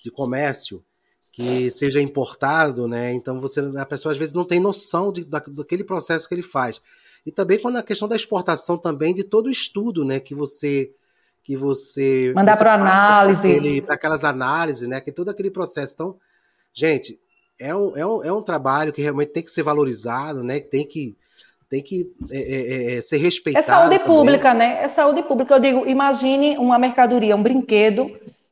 [0.03, 0.85] de comércio
[1.33, 3.13] que seja importado, né?
[3.13, 6.43] Então você, a pessoa às vezes não tem noção de, da, daquele processo que ele
[6.43, 6.81] faz.
[7.27, 10.93] E também quando a questão da exportação também de todo o estudo, né, que você
[11.45, 15.93] que você mandar para análise, para aquelas análises, né, que todo aquele processo.
[15.95, 16.17] Então,
[16.73, 17.21] gente,
[17.61, 20.59] é um, é um, é um trabalho que realmente tem que ser valorizado, né?
[20.59, 21.15] Tem que
[21.69, 23.65] tem que é, é, é, ser respeitado.
[23.65, 24.07] É saúde também.
[24.07, 24.83] pública, né?
[24.83, 25.55] É saúde pública.
[25.55, 28.11] Eu digo, imagine uma mercadoria, um brinquedo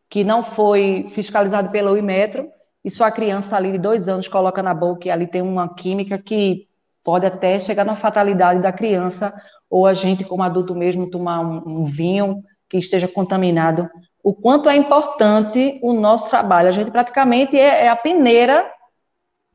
[0.09, 2.49] que não foi fiscalizado pelo Imetro
[2.85, 6.19] e sua criança ali de dois anos coloca na boca e ali tem uma química
[6.19, 6.67] que
[7.05, 9.33] pode até chegar na fatalidade da criança
[9.71, 12.43] ou a gente como adulto mesmo tomar um, um vinho
[12.73, 13.87] que esteja contaminado.
[14.25, 16.71] O quanto é importante o nosso trabalho.
[16.71, 18.65] A gente praticamente é, é a peneira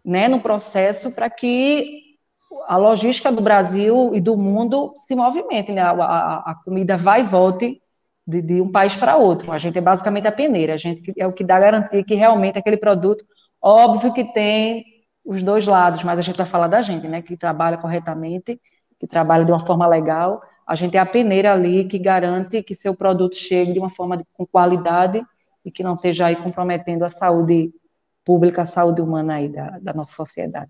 [0.06, 2.16] né, no processo para que
[2.68, 5.82] a logística do Brasil e do mundo se movimente, né?
[5.82, 7.82] a, a, a comida vai e volte
[8.26, 9.52] de, de um país para outro.
[9.52, 12.60] A gente é basicamente a peneira, a gente é o que dá garantia que realmente
[12.60, 13.26] aquele produto,
[13.60, 14.86] óbvio que tem
[15.26, 18.62] os dois lados, mas a gente vai falar da gente, né, que trabalha corretamente,
[19.00, 20.40] que trabalha de uma forma legal.
[20.68, 24.18] A gente é a peneira ali que garante que seu produto chegue de uma forma
[24.18, 25.24] de, com qualidade
[25.64, 27.72] e que não esteja aí comprometendo a saúde
[28.26, 30.70] pública, a saúde humana aí da, da nossa sociedade.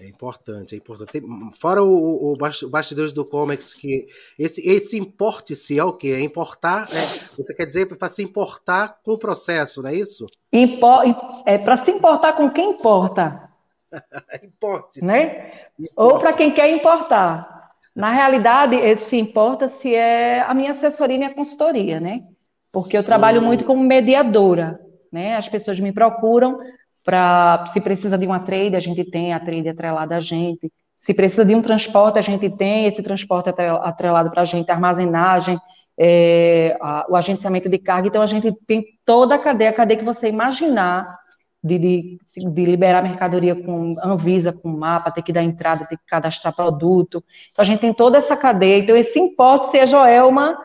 [0.00, 1.22] É importante, é importante.
[1.54, 2.36] Fora o, o,
[2.70, 4.06] bastidores do Comex, que
[4.38, 6.12] esse, esse importe-se é o quê?
[6.12, 7.02] É importar, né?
[7.36, 10.24] Você quer dizer para se importar com o processo, não é isso?
[10.50, 11.02] Impor,
[11.44, 13.50] é para se importar com quem importa.
[14.42, 15.04] Importe-se.
[15.04, 15.68] Né?
[15.94, 17.51] Ou para quem quer importar.
[17.94, 22.22] Na realidade, esse importa-se é a minha assessoria e minha consultoria, né?
[22.70, 24.80] Porque eu trabalho muito como mediadora,
[25.12, 25.36] né?
[25.36, 26.58] As pessoas me procuram
[27.04, 30.72] para se precisa de uma trade, a gente tem a trade atrelada a gente.
[30.96, 35.58] Se precisa de um transporte, a gente tem esse transporte atrelado para a gente, armazenagem,
[35.98, 38.08] é, a, o agenciamento de carga.
[38.08, 41.18] Então, a gente tem toda a cadeia, a cadeia que você imaginar
[41.62, 42.18] de, de,
[42.52, 47.22] de, liberar mercadoria com Anvisa, com mapa, ter que dar entrada, ter que cadastrar produto.
[47.52, 48.78] Então, a gente tem toda essa cadeia.
[48.78, 50.58] Então, esse importe se a Joelma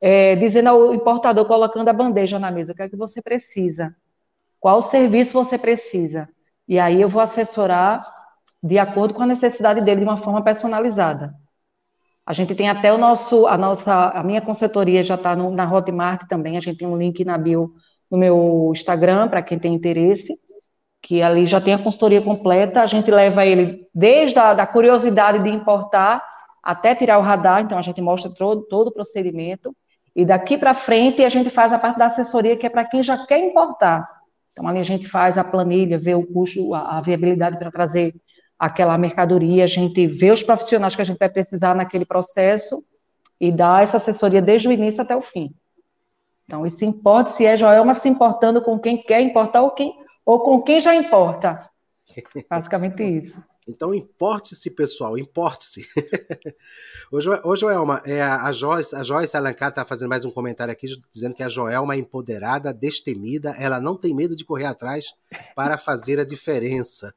[0.00, 3.94] é, dizendo ao importador, colocando a bandeja na mesa, o que é que você precisa?
[4.60, 6.28] Qual serviço você precisa?
[6.68, 8.04] E aí eu vou assessorar
[8.62, 11.34] de acordo com a necessidade dele de uma forma personalizada.
[12.24, 16.28] A gente tem até o nosso, a nossa, a minha consultoria já está na Hotmart
[16.28, 16.56] também.
[16.56, 17.72] A gente tem um link na bio
[18.12, 20.38] no meu Instagram para quem tem interesse,
[21.00, 22.82] que ali já tem a consultoria completa.
[22.82, 26.22] A gente leva ele desde a da curiosidade de importar
[26.62, 27.62] até tirar o radar.
[27.62, 29.74] Então a gente mostra todo, todo o procedimento
[30.14, 33.02] e daqui para frente a gente faz a parte da assessoria que é para quem
[33.02, 34.06] já quer importar.
[34.52, 38.14] Então, ali a gente faz a planilha, vê o custo, a, a viabilidade para trazer
[38.58, 42.84] aquela mercadoria, a gente vê os profissionais que a gente vai precisar naquele processo
[43.40, 45.50] e dá essa assessoria desde o início até o fim.
[46.44, 50.40] Então, isso importa se é Joelma se importando com quem quer importar ou, quem, ou
[50.40, 51.60] com quem já importa.
[52.50, 53.42] Basicamente isso.
[53.66, 55.86] Então, importe-se, pessoal, importe-se.
[57.44, 61.34] Ô, Joelma, é, a Joyce, a Joyce Alencar está fazendo mais um comentário aqui, dizendo
[61.34, 65.14] que a Joelma é empoderada, destemida, ela não tem medo de correr atrás
[65.54, 67.14] para fazer a diferença.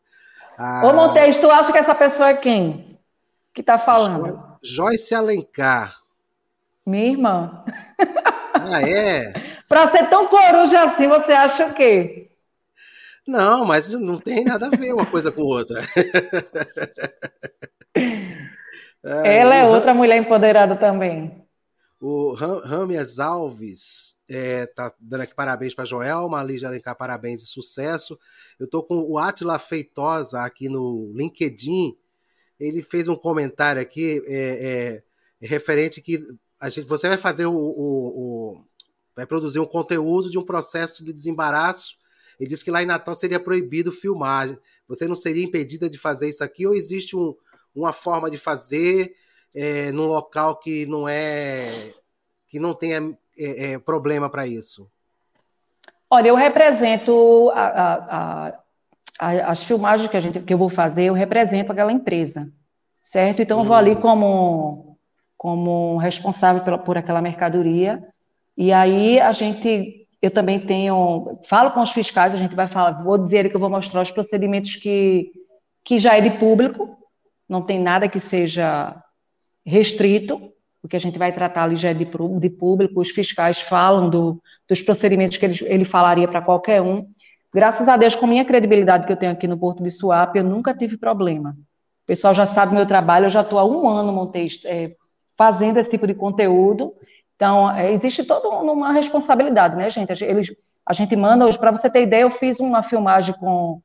[0.58, 3.00] Ah, Ô, Montes, tu acha que essa pessoa é quem?
[3.54, 4.58] Que tá falando?
[4.62, 6.00] Joyce Alencar.
[6.86, 7.64] Minha irmã.
[8.68, 9.34] Ah, é?
[9.68, 12.32] Para ser tão coruja assim, você acha o quê?
[13.28, 15.82] Não, mas não tem nada a ver uma coisa com outra.
[19.04, 21.36] Ela é outra mulher empoderada também.
[22.00, 28.20] O Ramias Alves é, tá dando aqui parabéns para Joelma, Lígia Alencar, parabéns e sucesso.
[28.60, 31.98] Eu estou com o Atila Feitosa aqui no LinkedIn.
[32.60, 35.02] Ele fez um comentário aqui é,
[35.42, 36.24] é, referente que
[36.66, 38.08] a gente, você vai fazer o, o,
[38.56, 38.66] o,
[39.16, 41.96] vai produzir um conteúdo de um processo de desembaraço.
[42.40, 44.58] Ele disse que lá em Natal seria proibido filmar.
[44.88, 47.36] Você não seria impedida de fazer isso aqui ou existe um,
[47.76, 49.14] uma forma de fazer
[49.56, 51.94] é, num local que não é
[52.48, 54.90] que não tenha é, é, problema para isso?
[56.10, 58.60] Olha, eu represento a, a,
[59.20, 62.52] a, as filmagens que a gente que eu vou fazer, eu represento aquela empresa,
[63.04, 63.44] certo?
[63.44, 64.02] Então eu vou ali hum.
[64.02, 64.85] como
[65.38, 68.02] como responsável pela, por aquela mercadoria
[68.58, 73.04] e aí a gente eu também tenho falo com os fiscais, a gente vai falar,
[73.04, 75.32] vou dizer que eu vou mostrar os procedimentos que
[75.84, 76.98] que já é de público,
[77.48, 78.96] não tem nada que seja
[79.64, 80.52] restrito,
[80.86, 84.08] o que a gente vai tratar ali já é de, de público, os fiscais falam
[84.08, 87.08] do, dos procedimentos que ele, ele falaria para qualquer um.
[87.52, 90.38] Graças a Deus, com a minha credibilidade que eu tenho aqui no Porto de Suape,
[90.38, 91.58] eu nunca tive problema.
[92.04, 94.96] O pessoal já sabe meu trabalho, eu já estou há um ano montei, é,
[95.38, 96.94] fazendo esse tipo de conteúdo.
[97.36, 100.24] Então, é, existe toda uma responsabilidade, né, gente?
[100.24, 100.56] Eles,
[100.86, 103.82] a gente manda hoje, para você ter ideia, eu fiz uma filmagem com,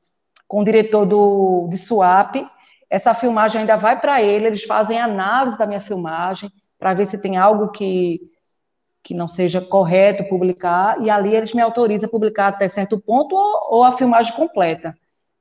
[0.47, 2.47] com o diretor do, de Suape,
[2.89, 7.17] essa filmagem ainda vai para ele, eles fazem análise da minha filmagem para ver se
[7.17, 8.19] tem algo que,
[9.03, 13.35] que não seja correto publicar, e ali eles me autorizam a publicar até certo ponto
[13.35, 14.93] ou, ou a filmagem completa.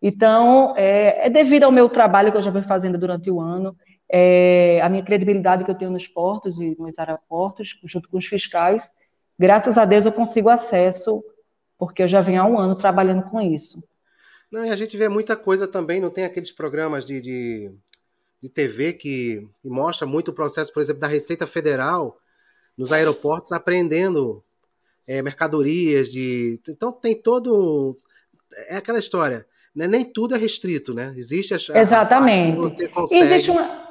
[0.03, 3.77] Então, é, é, devido ao meu trabalho que eu já venho fazendo durante o ano,
[4.13, 8.27] é, a minha credibilidade que eu tenho nos portos e nos aeroportos, junto com os
[8.27, 8.93] fiscais,
[9.39, 11.23] graças a Deus eu consigo acesso,
[11.79, 13.83] porque eu já venho há um ano trabalhando com isso.
[14.51, 17.71] Não, e a gente vê muita coisa também, não tem aqueles programas de, de,
[18.43, 22.19] de TV que, que mostra muito o processo, por exemplo, da Receita Federal
[22.77, 24.43] nos aeroportos aprendendo
[25.07, 26.61] é, mercadorias de.
[26.69, 27.99] Então tem todo.
[28.69, 29.47] É aquela história.
[29.75, 29.87] Né?
[29.87, 31.13] Nem tudo é restrito, né?
[31.17, 32.59] Existe a, Exatamente.
[32.59, 33.23] A você consegue...
[33.23, 33.90] Existe uma.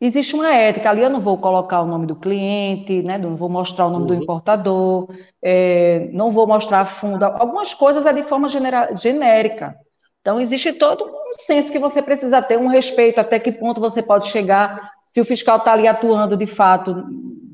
[0.00, 3.18] Existe uma ética ali, eu não vou colocar o nome do cliente, né?
[3.18, 4.08] não vou mostrar o nome uhum.
[4.08, 5.08] do importador,
[5.42, 7.22] é, não vou mostrar fundo.
[7.22, 9.76] Algumas coisas é de forma genera, genérica.
[10.22, 14.02] Então, existe todo um senso que você precisa ter, um respeito, até que ponto você
[14.02, 14.90] pode chegar.
[15.06, 17.04] Se o fiscal está ali atuando de fato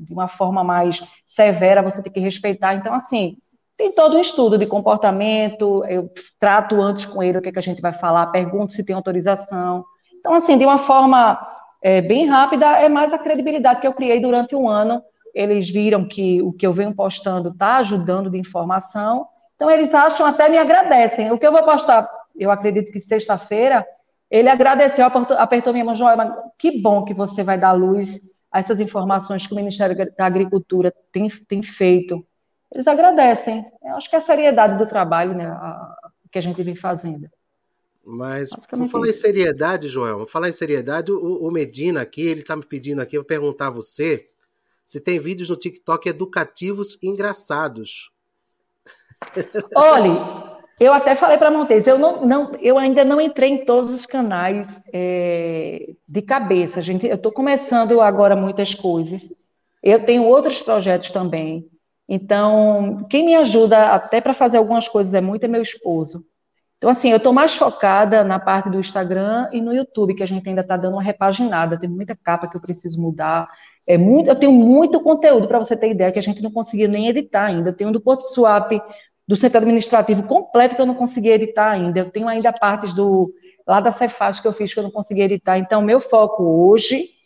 [0.07, 2.75] de uma forma mais severa, você tem que respeitar.
[2.75, 3.37] Então, assim,
[3.75, 7.59] tem todo um estudo de comportamento, eu trato antes com ele o que, é que
[7.59, 9.83] a gente vai falar, pergunto se tem autorização.
[10.19, 11.39] Então, assim, de uma forma
[11.81, 15.01] é, bem rápida, é mais a credibilidade que eu criei durante um ano.
[15.33, 20.25] Eles viram que o que eu venho postando está ajudando de informação, então eles acham,
[20.25, 21.31] até me agradecem.
[21.31, 22.07] O que eu vou postar
[22.37, 23.85] eu acredito que sexta-feira,
[24.29, 26.17] ele agradeceu, apertou, minha mão, Joel,
[26.57, 28.19] que bom que você vai dar luz
[28.51, 32.25] a essas informações que o Ministério da Agricultura tem, tem feito.
[32.71, 33.65] Eles agradecem.
[33.83, 35.95] Eu acho que é a seriedade do trabalho né, a,
[36.31, 37.27] que a gente vem fazendo.
[38.09, 42.55] Mas, vamos falar em seriedade, Joel, falar em seriedade, o, o Medina aqui, ele está
[42.55, 44.29] me pedindo aqui, eu perguntar a você
[44.85, 48.09] se tem vídeos no TikTok educativos e engraçados.
[49.75, 50.17] Olhe,
[50.79, 54.05] eu até falei para Montes, eu, não, não, eu ainda não entrei em todos os
[54.05, 57.05] canais é, de cabeça, gente.
[57.05, 59.29] Eu estou começando agora muitas coisas.
[59.83, 61.69] Eu tenho outros projetos também.
[62.07, 66.25] Então, quem me ajuda até para fazer algumas coisas é muito é meu esposo.
[66.77, 70.27] Então, assim, eu estou mais focada na parte do Instagram e no YouTube, que a
[70.27, 71.79] gente ainda está dando uma repaginada.
[71.79, 73.49] Tem muita capa que eu preciso mudar.
[73.87, 76.87] É muito, eu tenho muito conteúdo, para você ter ideia, que a gente não conseguiu
[76.87, 77.71] nem editar ainda.
[77.71, 78.71] Eu tenho do Porto Swap
[79.27, 81.99] do centro administrativo completo que eu não consegui editar ainda.
[81.99, 83.33] Eu tenho ainda partes do
[83.67, 85.57] lá da Cefaz que eu fiz que eu não consegui editar.
[85.57, 87.16] Então, meu foco hoje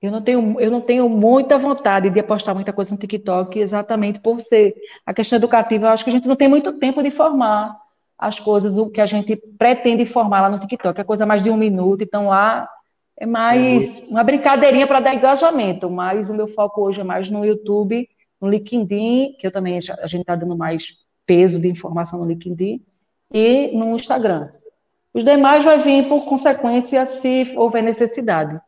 [0.00, 4.20] eu não tenho eu não tenho muita vontade de apostar muita coisa no TikTok, exatamente
[4.20, 4.74] por ser
[5.04, 5.86] a questão educativa.
[5.86, 7.76] Eu acho que a gente não tem muito tempo de formar
[8.16, 11.00] as coisas o que a gente pretende formar lá no TikTok.
[11.00, 12.68] É coisa mais de um minuto, então lá
[13.16, 17.30] é mais é uma brincadeirinha para dar engajamento, mas o meu foco hoje é mais
[17.30, 18.08] no YouTube
[18.40, 22.80] no LinkedIn, que eu também a gente está dando mais peso de informação no LinkedIn,
[23.32, 24.48] e no Instagram.
[25.12, 28.58] Os demais vai vir por consequência se houver necessidade.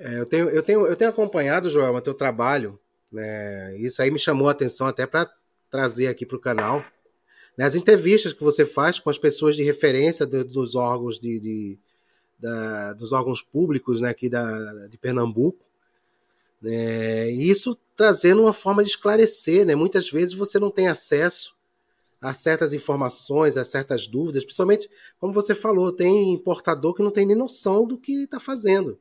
[0.00, 2.80] É, eu, tenho, eu, tenho, eu tenho acompanhado, Joel, o teu trabalho,
[3.12, 3.76] né?
[3.76, 5.30] Isso aí me chamou a atenção até para
[5.70, 6.82] trazer aqui para o canal.
[7.56, 11.78] Né, as entrevistas que você faz com as pessoas de referência dos órgãos de, de
[12.38, 15.62] da, dos órgãos públicos né, aqui da, de Pernambuco.
[16.62, 19.66] Né, e isso trazendo uma forma de esclarecer.
[19.66, 19.74] Né?
[19.74, 21.54] Muitas vezes você não tem acesso
[22.22, 27.26] a certas informações, a certas dúvidas, principalmente, como você falou, tem importador que não tem
[27.26, 28.98] nem noção do que está fazendo.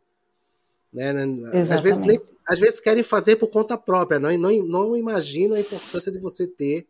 [0.92, 1.12] Né?
[1.72, 5.60] Às, vezes, nem, às vezes querem fazer por conta própria, não, não, não imagina a
[5.60, 6.88] importância de você ter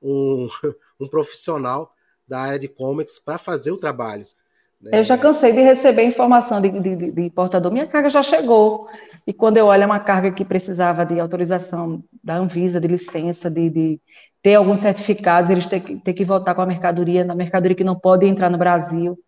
[0.00, 0.48] um,
[1.00, 1.92] um profissional
[2.26, 4.24] da área de comics para fazer o trabalho.
[4.92, 7.72] Eu já cansei de receber informação de, de, de, importador.
[7.72, 8.86] Minha carga já chegou.
[9.26, 13.50] E quando eu olho é uma carga que precisava de autorização da Anvisa, de licença,
[13.50, 14.00] de, de
[14.42, 17.98] ter alguns certificados, eles têm que, que voltar com a mercadoria, na mercadoria que não
[17.98, 19.18] pode entrar no Brasil.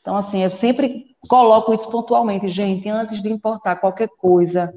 [0.00, 4.74] Então, assim, eu sempre coloco isso pontualmente, gente, antes de importar qualquer coisa,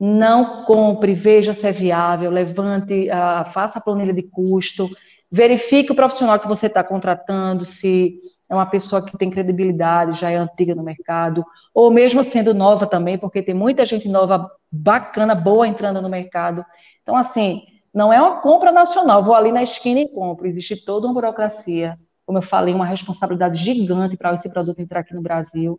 [0.00, 4.88] não compre, veja se é viável, levante, uh, faça a planilha de custo,
[5.30, 10.30] verifique o profissional que você está contratando, se é uma pessoa que tem credibilidade, já
[10.30, 11.44] é antiga no mercado,
[11.74, 16.64] ou mesmo sendo nova também, porque tem muita gente nova, bacana, boa entrando no mercado.
[17.02, 20.46] Então, assim, não é uma compra nacional, vou ali na esquina e compro.
[20.46, 25.14] Existe toda uma burocracia, como eu falei, uma responsabilidade gigante para esse produto entrar aqui
[25.14, 25.78] no Brasil.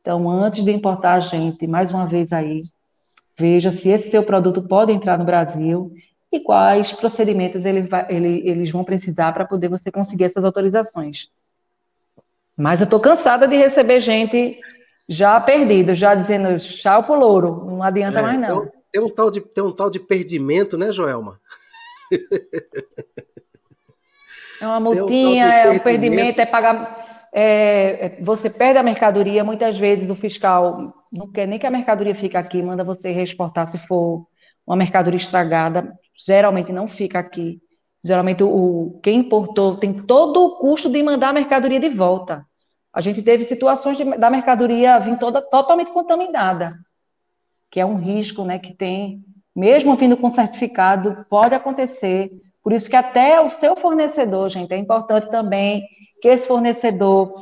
[0.00, 2.60] Então, antes de importar a gente, mais uma vez aí,
[3.38, 5.92] veja se esse seu produto pode entrar no Brasil
[6.32, 11.28] e quais procedimentos ele vai, ele, eles vão precisar para poder você conseguir essas autorizações.
[12.56, 14.58] Mas eu estou cansada de receber gente
[15.08, 18.60] já perdido, já dizendo tchau pro louro, não adianta é, mais não.
[18.66, 21.40] Tem, tem, um tal de, tem um tal de perdimento, né, Joelma?
[24.60, 27.09] É uma multinha, um é um perdimento, é pagar.
[27.32, 31.70] É, é, você perde a mercadoria, muitas vezes o fiscal não quer nem que a
[31.70, 34.26] mercadoria fique aqui, manda você reexportar se for
[34.66, 37.60] uma mercadoria estragada, geralmente não fica aqui.
[38.04, 42.46] Geralmente o quem importou tem todo o custo de mandar a mercadoria de volta.
[42.92, 46.74] A gente teve situações de, da mercadoria vir toda totalmente contaminada,
[47.70, 49.22] que é um risco, né, que tem,
[49.54, 52.30] mesmo vindo com certificado, pode acontecer.
[52.62, 55.86] Por isso que até o seu fornecedor, gente, é importante também
[56.20, 57.34] que esse fornecedor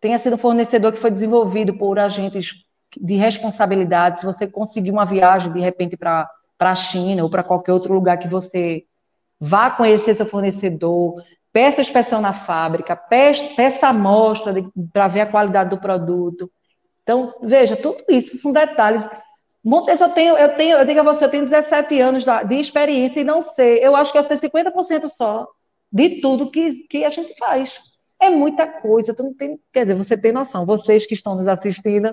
[0.00, 2.50] tenha sido um fornecedor que foi desenvolvido por agentes
[2.96, 4.20] de responsabilidade.
[4.20, 8.18] Se você conseguir uma viagem de repente para a China ou para qualquer outro lugar
[8.18, 8.84] que você
[9.40, 11.14] vá conhecer seu fornecedor,
[11.52, 14.54] peça inspeção na fábrica, peça amostra
[14.92, 16.50] para ver a qualidade do produto.
[17.02, 19.08] Então, veja, tudo isso são detalhes.
[19.64, 23.24] Eu tenho, eu tenho, eu digo a você, eu tenho 17 anos de experiência e
[23.24, 25.46] não sei, eu acho que eu sei 50% só
[25.90, 27.80] de tudo que, que a gente faz.
[28.20, 31.48] É muita coisa, tu não tem, quer dizer, você tem noção, vocês que estão nos
[31.48, 32.10] assistindo,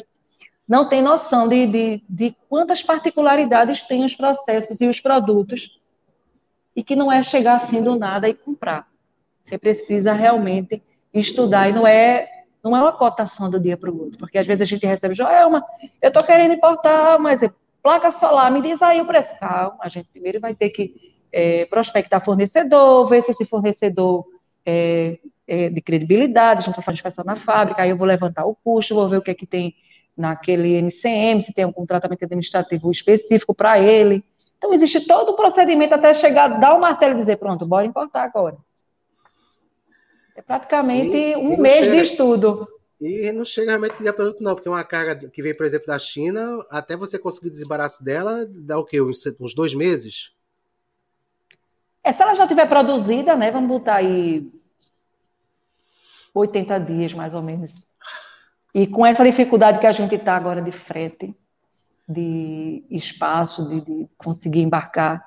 [0.68, 5.78] não tem noção de, de, de quantas particularidades têm os processos e os produtos,
[6.74, 8.88] e que não é chegar assim do nada e comprar.
[9.44, 10.82] Você precisa realmente
[11.14, 14.46] estudar e não é não é uma cotação do dia para o outro, porque às
[14.46, 15.64] vezes a gente recebe, Joelma,
[16.02, 17.42] eu estou querendo importar, mas
[17.82, 19.32] placa solar, me diz aí o preço.
[19.40, 20.92] Calma, a gente primeiro vai ter que
[21.34, 24.26] é, prospectar fornecedor, ver se esse fornecedor
[24.66, 28.46] é, é, de credibilidade, a gente vai fazer inspeção na fábrica, aí eu vou levantar
[28.46, 29.74] o custo, vou ver o que é que tem
[30.16, 34.24] naquele NCM, se tem algum tratamento administrativo específico para ele.
[34.58, 38.24] Então, existe todo o procedimento até chegar, dar o martelo e dizer, pronto, bora importar
[38.24, 38.58] agora.
[40.42, 42.68] É praticamente e, um e mês chega, de estudo.
[43.00, 46.00] E não chega realmente de outro, não, porque uma carga que vem, por exemplo, da
[46.00, 49.00] China, até você conseguir desembaraço dela, dá o quê?
[49.00, 50.32] Uns, uns dois meses?
[52.04, 53.52] É, se ela já tiver produzida, né?
[53.52, 54.52] Vamos botar aí
[56.34, 57.88] 80 dias, mais ou menos.
[58.74, 61.36] E com essa dificuldade que a gente está agora de frete,
[62.10, 65.24] de espaço, de, de conseguir embarcar,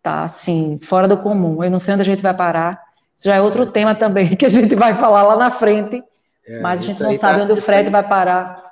[0.00, 1.64] tá assim, fora do comum.
[1.64, 2.80] Eu não sei onde a gente vai parar,
[3.16, 6.02] isso já é outro tema também que a gente vai falar lá na frente.
[6.46, 8.64] É, mas a gente não sabe tá, onde o Fred aí, vai parar.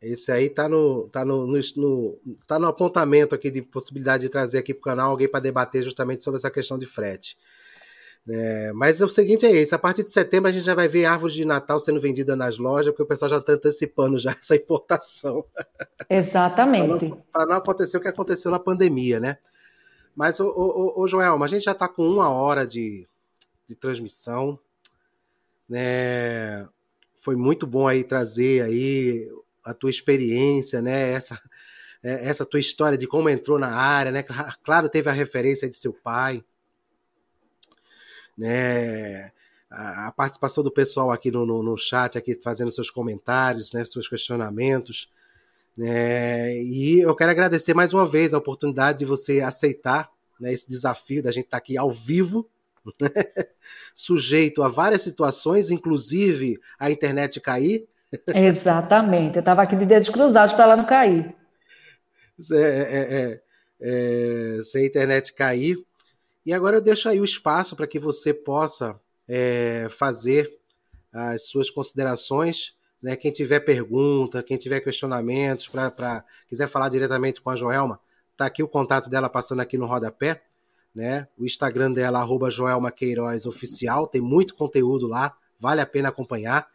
[0.00, 4.28] Esse aí está no, tá no, no, no, tá no apontamento aqui de possibilidade de
[4.28, 7.36] trazer aqui para o canal alguém para debater justamente sobre essa questão de frete.
[8.28, 11.04] É, mas o seguinte é esse: a partir de setembro a gente já vai ver
[11.04, 14.56] árvores de Natal sendo vendida nas lojas, porque o pessoal já está antecipando já essa
[14.56, 15.44] importação.
[16.08, 17.08] Exatamente.
[17.32, 19.38] para não, não, acontecer o que aconteceu na pandemia, né?
[20.14, 23.08] Mas, ô, ô, ô Joel, a gente já está com uma hora de,
[23.66, 24.58] de transmissão.
[25.68, 26.68] Né?
[27.16, 29.30] Foi muito bom aí trazer aí
[29.64, 31.12] a tua experiência, né?
[31.12, 31.40] Essa,
[32.02, 34.24] é, essa tua história de como entrou na área, né?
[34.62, 36.44] Claro, teve a referência de seu pai,
[38.36, 39.30] né?
[39.70, 43.84] A, a participação do pessoal aqui no, no, no, chat, aqui fazendo seus comentários, né?
[43.84, 45.10] Seus questionamentos.
[45.76, 46.60] Né?
[46.62, 51.22] E eu quero agradecer mais uma vez a oportunidade de você aceitar né, esse desafio
[51.22, 52.46] da gente estar tá aqui ao vivo
[53.94, 57.86] sujeito a várias situações, inclusive a internet cair.
[58.34, 59.36] Exatamente.
[59.36, 61.34] Eu estava aqui de dedos cruzados para ela não cair.
[62.50, 63.42] É, é, é,
[63.80, 65.76] é, se a internet cair.
[66.44, 70.50] E agora eu deixo aí o espaço para que você possa é, fazer
[71.12, 72.74] as suas considerações.
[73.02, 73.16] Né?
[73.16, 78.00] Quem tiver pergunta, quem tiver questionamentos, para quiser falar diretamente com a Joelma,
[78.36, 80.42] tá aqui o contato dela passando aqui no rodapé.
[80.94, 81.26] Né?
[81.38, 86.66] O Instagram dela, arroba Joelma Queiroz Oficial, tem muito conteúdo lá, vale a pena acompanhar.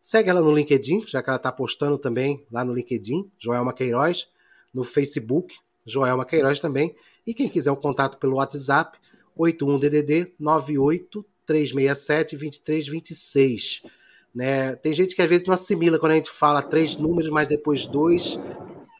[0.00, 4.28] Segue ela no LinkedIn, já que ela está postando também lá no LinkedIn, Joelma Queiroz,
[4.74, 5.54] no Facebook,
[5.86, 6.94] Joelma Queiroz também.
[7.26, 8.98] E quem quiser o um contato pelo WhatsApp,
[9.38, 13.82] 81DDD 98367 2326.
[14.34, 14.74] Né?
[14.76, 17.86] Tem gente que às vezes não assimila quando a gente fala três números, mas depois
[17.86, 18.38] dois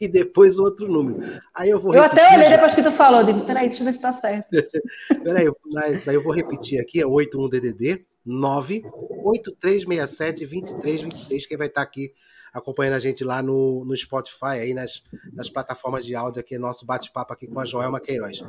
[0.03, 1.21] e depois outro número.
[1.55, 3.93] Aí eu vou Eu até olhei depois que tu falou, digo, peraí, deixa eu ver
[3.93, 4.49] se tá certo.
[5.23, 12.13] peraí, mas aí eu vou repetir aqui, é 81DDD 98367 2326, quem vai estar aqui
[12.53, 16.85] acompanhando a gente lá no, no Spotify, aí nas, nas plataformas de áudio, aqui, nosso
[16.85, 18.43] bate-papo aqui com a Joelma Queiroz.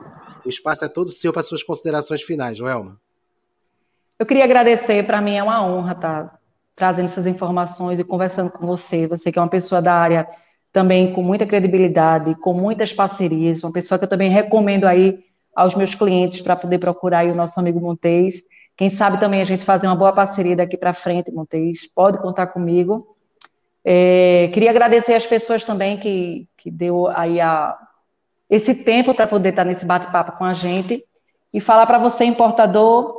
[0.43, 2.99] O espaço é todo seu para suas considerações finais, Joelma.
[4.17, 6.39] Eu queria agradecer, para mim é uma honra estar tá
[6.75, 9.05] trazendo essas informações e conversando com você.
[9.07, 10.27] Você que é uma pessoa da área
[10.73, 15.19] também com muita credibilidade, com muitas parcerias, uma pessoa que eu também recomendo aí
[15.55, 18.43] aos meus clientes para poder procurar aí o nosso amigo Montes.
[18.75, 21.87] Quem sabe também a gente fazer uma boa parceria daqui para frente, Montes.
[21.93, 23.15] Pode contar comigo.
[23.85, 27.77] É, queria agradecer as pessoas também que, que deu aí a,
[28.49, 31.05] esse tempo para poder estar nesse bate-papo com a gente
[31.53, 33.15] e falar para você, importador,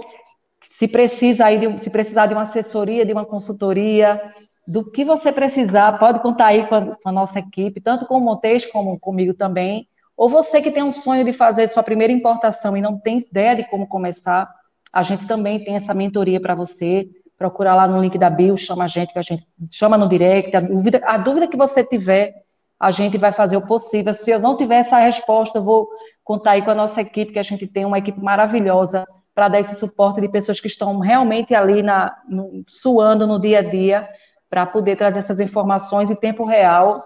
[0.60, 4.20] se precisa aí de, se precisar de uma assessoria, de uma consultoria,
[4.66, 8.16] do que você precisar, pode contar aí com a, com a nossa equipe, tanto com
[8.16, 9.88] o Montes como comigo também.
[10.16, 13.56] Ou você que tem um sonho de fazer sua primeira importação e não tem ideia
[13.56, 14.48] de como começar,
[14.92, 18.84] a gente também tem essa mentoria para você procura lá no link da bio, chama
[18.84, 20.54] a gente, que a gente chama no direct.
[20.56, 22.34] A dúvida, a dúvida que você tiver,
[22.78, 24.14] a gente vai fazer o possível.
[24.14, 25.88] Se eu não tiver essa resposta, eu vou
[26.22, 29.60] contar aí com a nossa equipe, que a gente tem uma equipe maravilhosa para dar
[29.60, 34.08] esse suporte de pessoas que estão realmente ali na, no, suando no dia a dia
[34.54, 36.96] para poder trazer essas informações em tempo real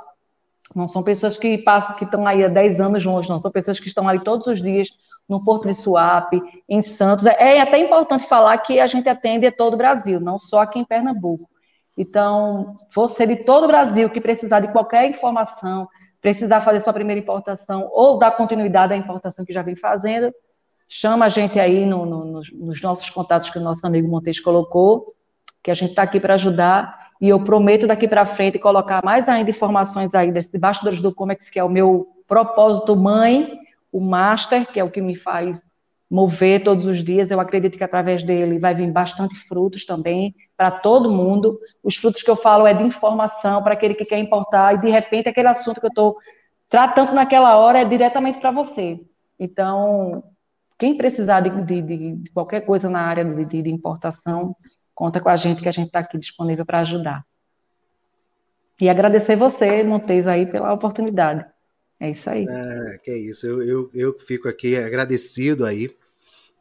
[0.76, 3.38] não são pessoas que passam, que estão aí há 10 anos longe, não.
[3.38, 4.90] São pessoas que estão ali todos os dias
[5.26, 7.24] no Porto de Suape, em Santos.
[7.24, 10.60] É, é até importante falar que a gente atende a todo o Brasil, não só
[10.60, 11.48] aqui em Pernambuco.
[11.96, 15.88] Então, você de todo o Brasil que precisar de qualquer informação,
[16.20, 20.30] precisar fazer sua primeira importação ou dar continuidade à importação que já vem fazendo,
[20.86, 25.14] chama a gente aí no, no, nos nossos contatos que o nosso amigo Montes colocou,
[25.62, 29.28] que a gente está aqui para ajudar e eu prometo daqui para frente colocar mais
[29.28, 33.58] ainda informações aí desses bastidores do Comex, que é o meu propósito mãe,
[33.90, 35.60] o master, que é o que me faz
[36.10, 37.30] mover todos os dias.
[37.30, 41.58] Eu acredito que através dele vai vir bastante frutos também para todo mundo.
[41.82, 44.90] Os frutos que eu falo é de informação para aquele que quer importar e de
[44.90, 46.16] repente aquele assunto que eu estou
[46.68, 49.00] tratando naquela hora é diretamente para você.
[49.38, 50.22] Então,
[50.78, 54.52] quem precisar de, de, de, qualquer coisa na área de, de importação,
[54.98, 57.24] conta com a gente que a gente está aqui disponível para ajudar.
[58.80, 61.46] E agradecer você, Montes, aí pela oportunidade.
[62.00, 62.44] É isso aí.
[62.48, 63.46] É, que é isso.
[63.46, 65.94] Eu, eu, eu fico aqui agradecido aí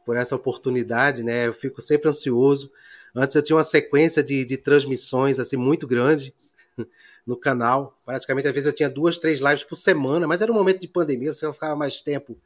[0.06, 1.48] por essa oportunidade, né?
[1.48, 2.70] Eu fico sempre ansioso.
[3.12, 6.32] Antes eu tinha uma sequência de, de transmissões assim muito grande
[7.26, 7.92] no canal.
[8.06, 10.86] Praticamente às vezes eu tinha duas, três lives por semana, mas era um momento de
[10.86, 12.38] pandemia, você ficava mais tempo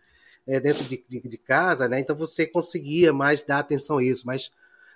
[0.47, 2.01] é, dentro de, de, de, casa, né?
[2.01, 4.26] Então você conseguia mais dar atenção a isso.
[4.26, 4.51] Mas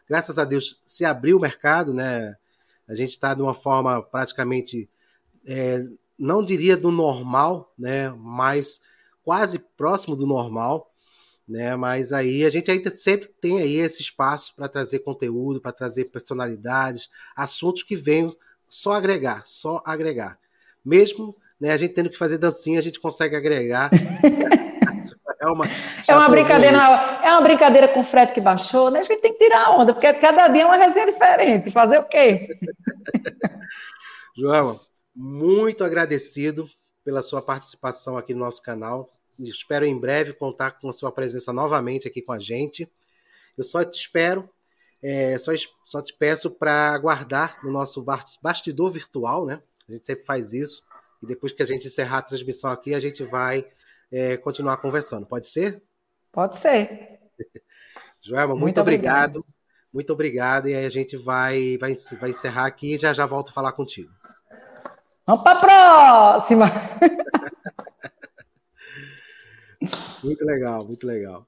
[0.09, 2.37] graças a Deus, se abriu o mercado, né?
[2.89, 4.89] A gente está de uma forma praticamente,
[5.47, 5.85] é,
[6.19, 8.11] não diria do normal, né?
[8.11, 8.81] Mas
[9.23, 10.87] quase próximo do normal,
[11.49, 11.75] né?
[11.77, 16.07] Mas aí a gente ainda sempre tem aí esse espaço para trazer conteúdo, para trazer
[16.07, 18.33] personalidades, assuntos que venham
[18.69, 20.39] só agregar, só agregar.
[20.85, 23.91] Mesmo né, a gente tendo que fazer dancinha, a gente consegue agregar
[25.41, 26.77] É uma, é uma brincadeira,
[27.23, 29.01] é uma brincadeira com o frete que baixou, né?
[29.01, 31.71] A gente tem que tirar a onda, porque cada dia é uma resenha diferente.
[31.71, 32.41] Fazer o quê?
[34.37, 34.81] João,
[35.15, 36.69] muito agradecido
[37.05, 39.09] pela sua participação aqui no nosso canal.
[39.39, 42.91] Espero em breve contar com a sua presença novamente aqui com a gente.
[43.57, 44.49] Eu só te espero,
[45.03, 45.53] é, só,
[45.85, 48.05] só te peço para aguardar no nosso
[48.43, 49.61] bastidor virtual, né?
[49.89, 50.83] A gente sempre faz isso.
[51.23, 53.67] E depois que a gente encerrar a transmissão aqui, a gente vai
[54.11, 55.27] é, continuar conversando.
[55.27, 55.83] Pode ser?
[56.33, 57.21] Pode ser.
[58.21, 59.39] Joelma, muito, muito obrigado.
[59.39, 59.57] obrigado.
[59.93, 60.69] Muito obrigado.
[60.69, 63.73] E aí a gente vai, vai, vai encerrar aqui e já já volto a falar
[63.73, 64.13] contigo.
[65.27, 66.67] Vamos para a próxima!
[70.23, 71.47] muito legal, muito legal.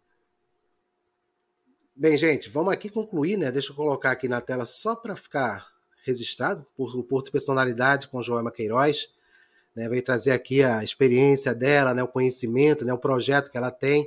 [1.95, 3.53] Bem, gente, vamos aqui concluir, né?
[3.53, 5.67] Deixa eu colocar aqui na tela só para ficar
[6.05, 9.13] registrado por o Porto Personalidade com Joelma Queiroz.
[9.75, 13.71] Né, veio trazer aqui a experiência dela, né, o conhecimento, né, o projeto que ela
[13.71, 14.07] tem,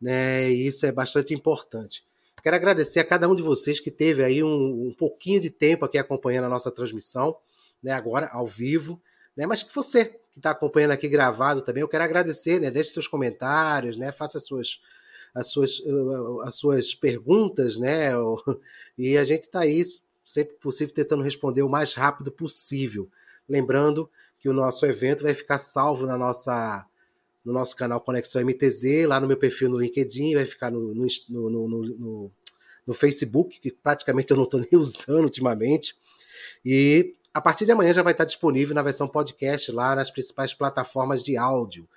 [0.00, 2.04] né, e isso é bastante importante.
[2.42, 5.84] Quero agradecer a cada um de vocês que teve aí um, um pouquinho de tempo
[5.84, 7.36] aqui acompanhando a nossa transmissão,
[7.82, 9.00] né, agora ao vivo,
[9.36, 12.90] né, mas que você que está acompanhando aqui gravado também, eu quero agradecer, né, deixe
[12.90, 14.80] seus comentários, né, faça as suas
[15.34, 15.82] as suas,
[16.44, 18.10] as suas perguntas, né?
[18.96, 19.82] E a gente está aí,
[20.24, 23.10] sempre possível, tentando responder o mais rápido possível.
[23.48, 24.08] Lembrando
[24.44, 26.84] que o nosso evento vai ficar salvo na nossa,
[27.42, 31.06] no nosso canal Conexão MTZ, lá no meu perfil no LinkedIn, vai ficar no, no,
[31.30, 32.30] no, no,
[32.86, 35.96] no Facebook, que praticamente eu não estou nem usando ultimamente.
[36.62, 40.52] E a partir de amanhã já vai estar disponível na versão podcast lá nas principais
[40.52, 41.88] plataformas de áudio.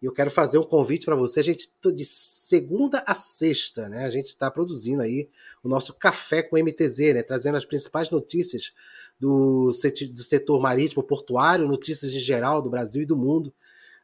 [0.00, 1.40] E eu quero fazer um convite para você.
[1.40, 4.04] A gente, de segunda a sexta, né?
[4.04, 5.28] A gente está produzindo aí
[5.60, 7.22] o nosso Café com MTZ, né?
[7.24, 8.72] Trazendo as principais notícias
[9.18, 9.70] do,
[10.12, 13.52] do setor marítimo, portuário, notícias em geral do Brasil e do mundo,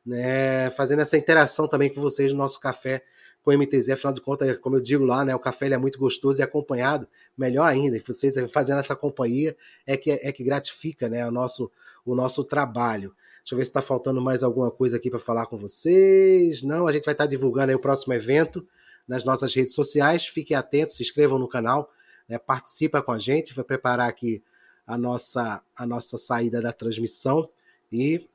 [0.04, 0.70] né?
[0.70, 3.02] Fazendo essa interação também com vocês no nosso Café
[3.42, 3.90] com MTZ.
[3.90, 5.34] Afinal de contas, como eu digo lá, né?
[5.34, 7.06] O café é muito gostoso e acompanhado,
[7.36, 7.96] melhor ainda.
[7.96, 9.56] E vocês fazendo essa companhia
[9.86, 11.26] é que, é que gratifica, né?
[11.26, 11.70] O nosso,
[12.04, 13.14] o nosso trabalho.
[13.40, 16.62] Deixa eu ver se está faltando mais alguma coisa aqui para falar com vocês.
[16.62, 18.66] Não, a gente vai estar tá divulgando o próximo evento
[19.06, 20.26] nas nossas redes sociais.
[20.26, 21.90] Fiquem atentos, se inscrevam no canal,
[22.28, 24.42] né, participa com a gente, vai preparar aqui
[24.86, 27.48] a nossa, a nossa saída da transmissão.
[27.90, 28.28] E,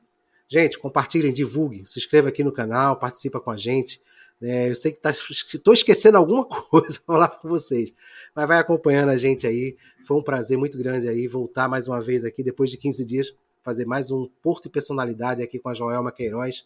[0.48, 4.02] gente, compartilhem, divulguem, se inscreva aqui no canal, participa com a gente.
[4.42, 7.94] É, eu sei que estou tá, esquecendo alguma coisa para falar com vocês,
[8.36, 9.76] mas vai acompanhando a gente aí.
[10.06, 13.36] Foi um prazer muito grande aí voltar mais uma vez aqui depois de 15 dias
[13.68, 16.66] fazer mais um Porto e Personalidade aqui com a Joelma Queiroz,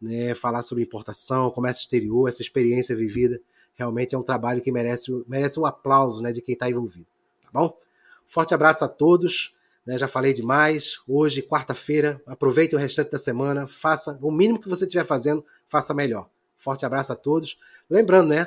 [0.00, 3.40] né, falar sobre importação, comércio exterior, essa experiência vivida.
[3.76, 7.06] Realmente é um trabalho que merece, merece um aplauso né, de quem está envolvido.
[7.44, 7.78] Tá bom?
[8.26, 9.54] Forte abraço a todos.
[9.84, 11.00] Né, já falei demais.
[11.06, 13.66] Hoje, quarta-feira, aproveite o restante da semana.
[13.66, 16.28] Faça o mínimo que você estiver fazendo, faça melhor.
[16.56, 17.58] Forte abraço a todos.
[17.90, 18.46] Lembrando, né?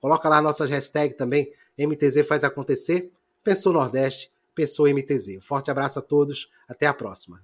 [0.00, 1.52] Coloca lá nossas hashtags também.
[1.76, 3.10] MTZ faz acontecer.
[3.42, 5.38] Pensou Nordeste, Pessoa MTZ.
[5.38, 7.42] Um forte abraço a todos, até a próxima.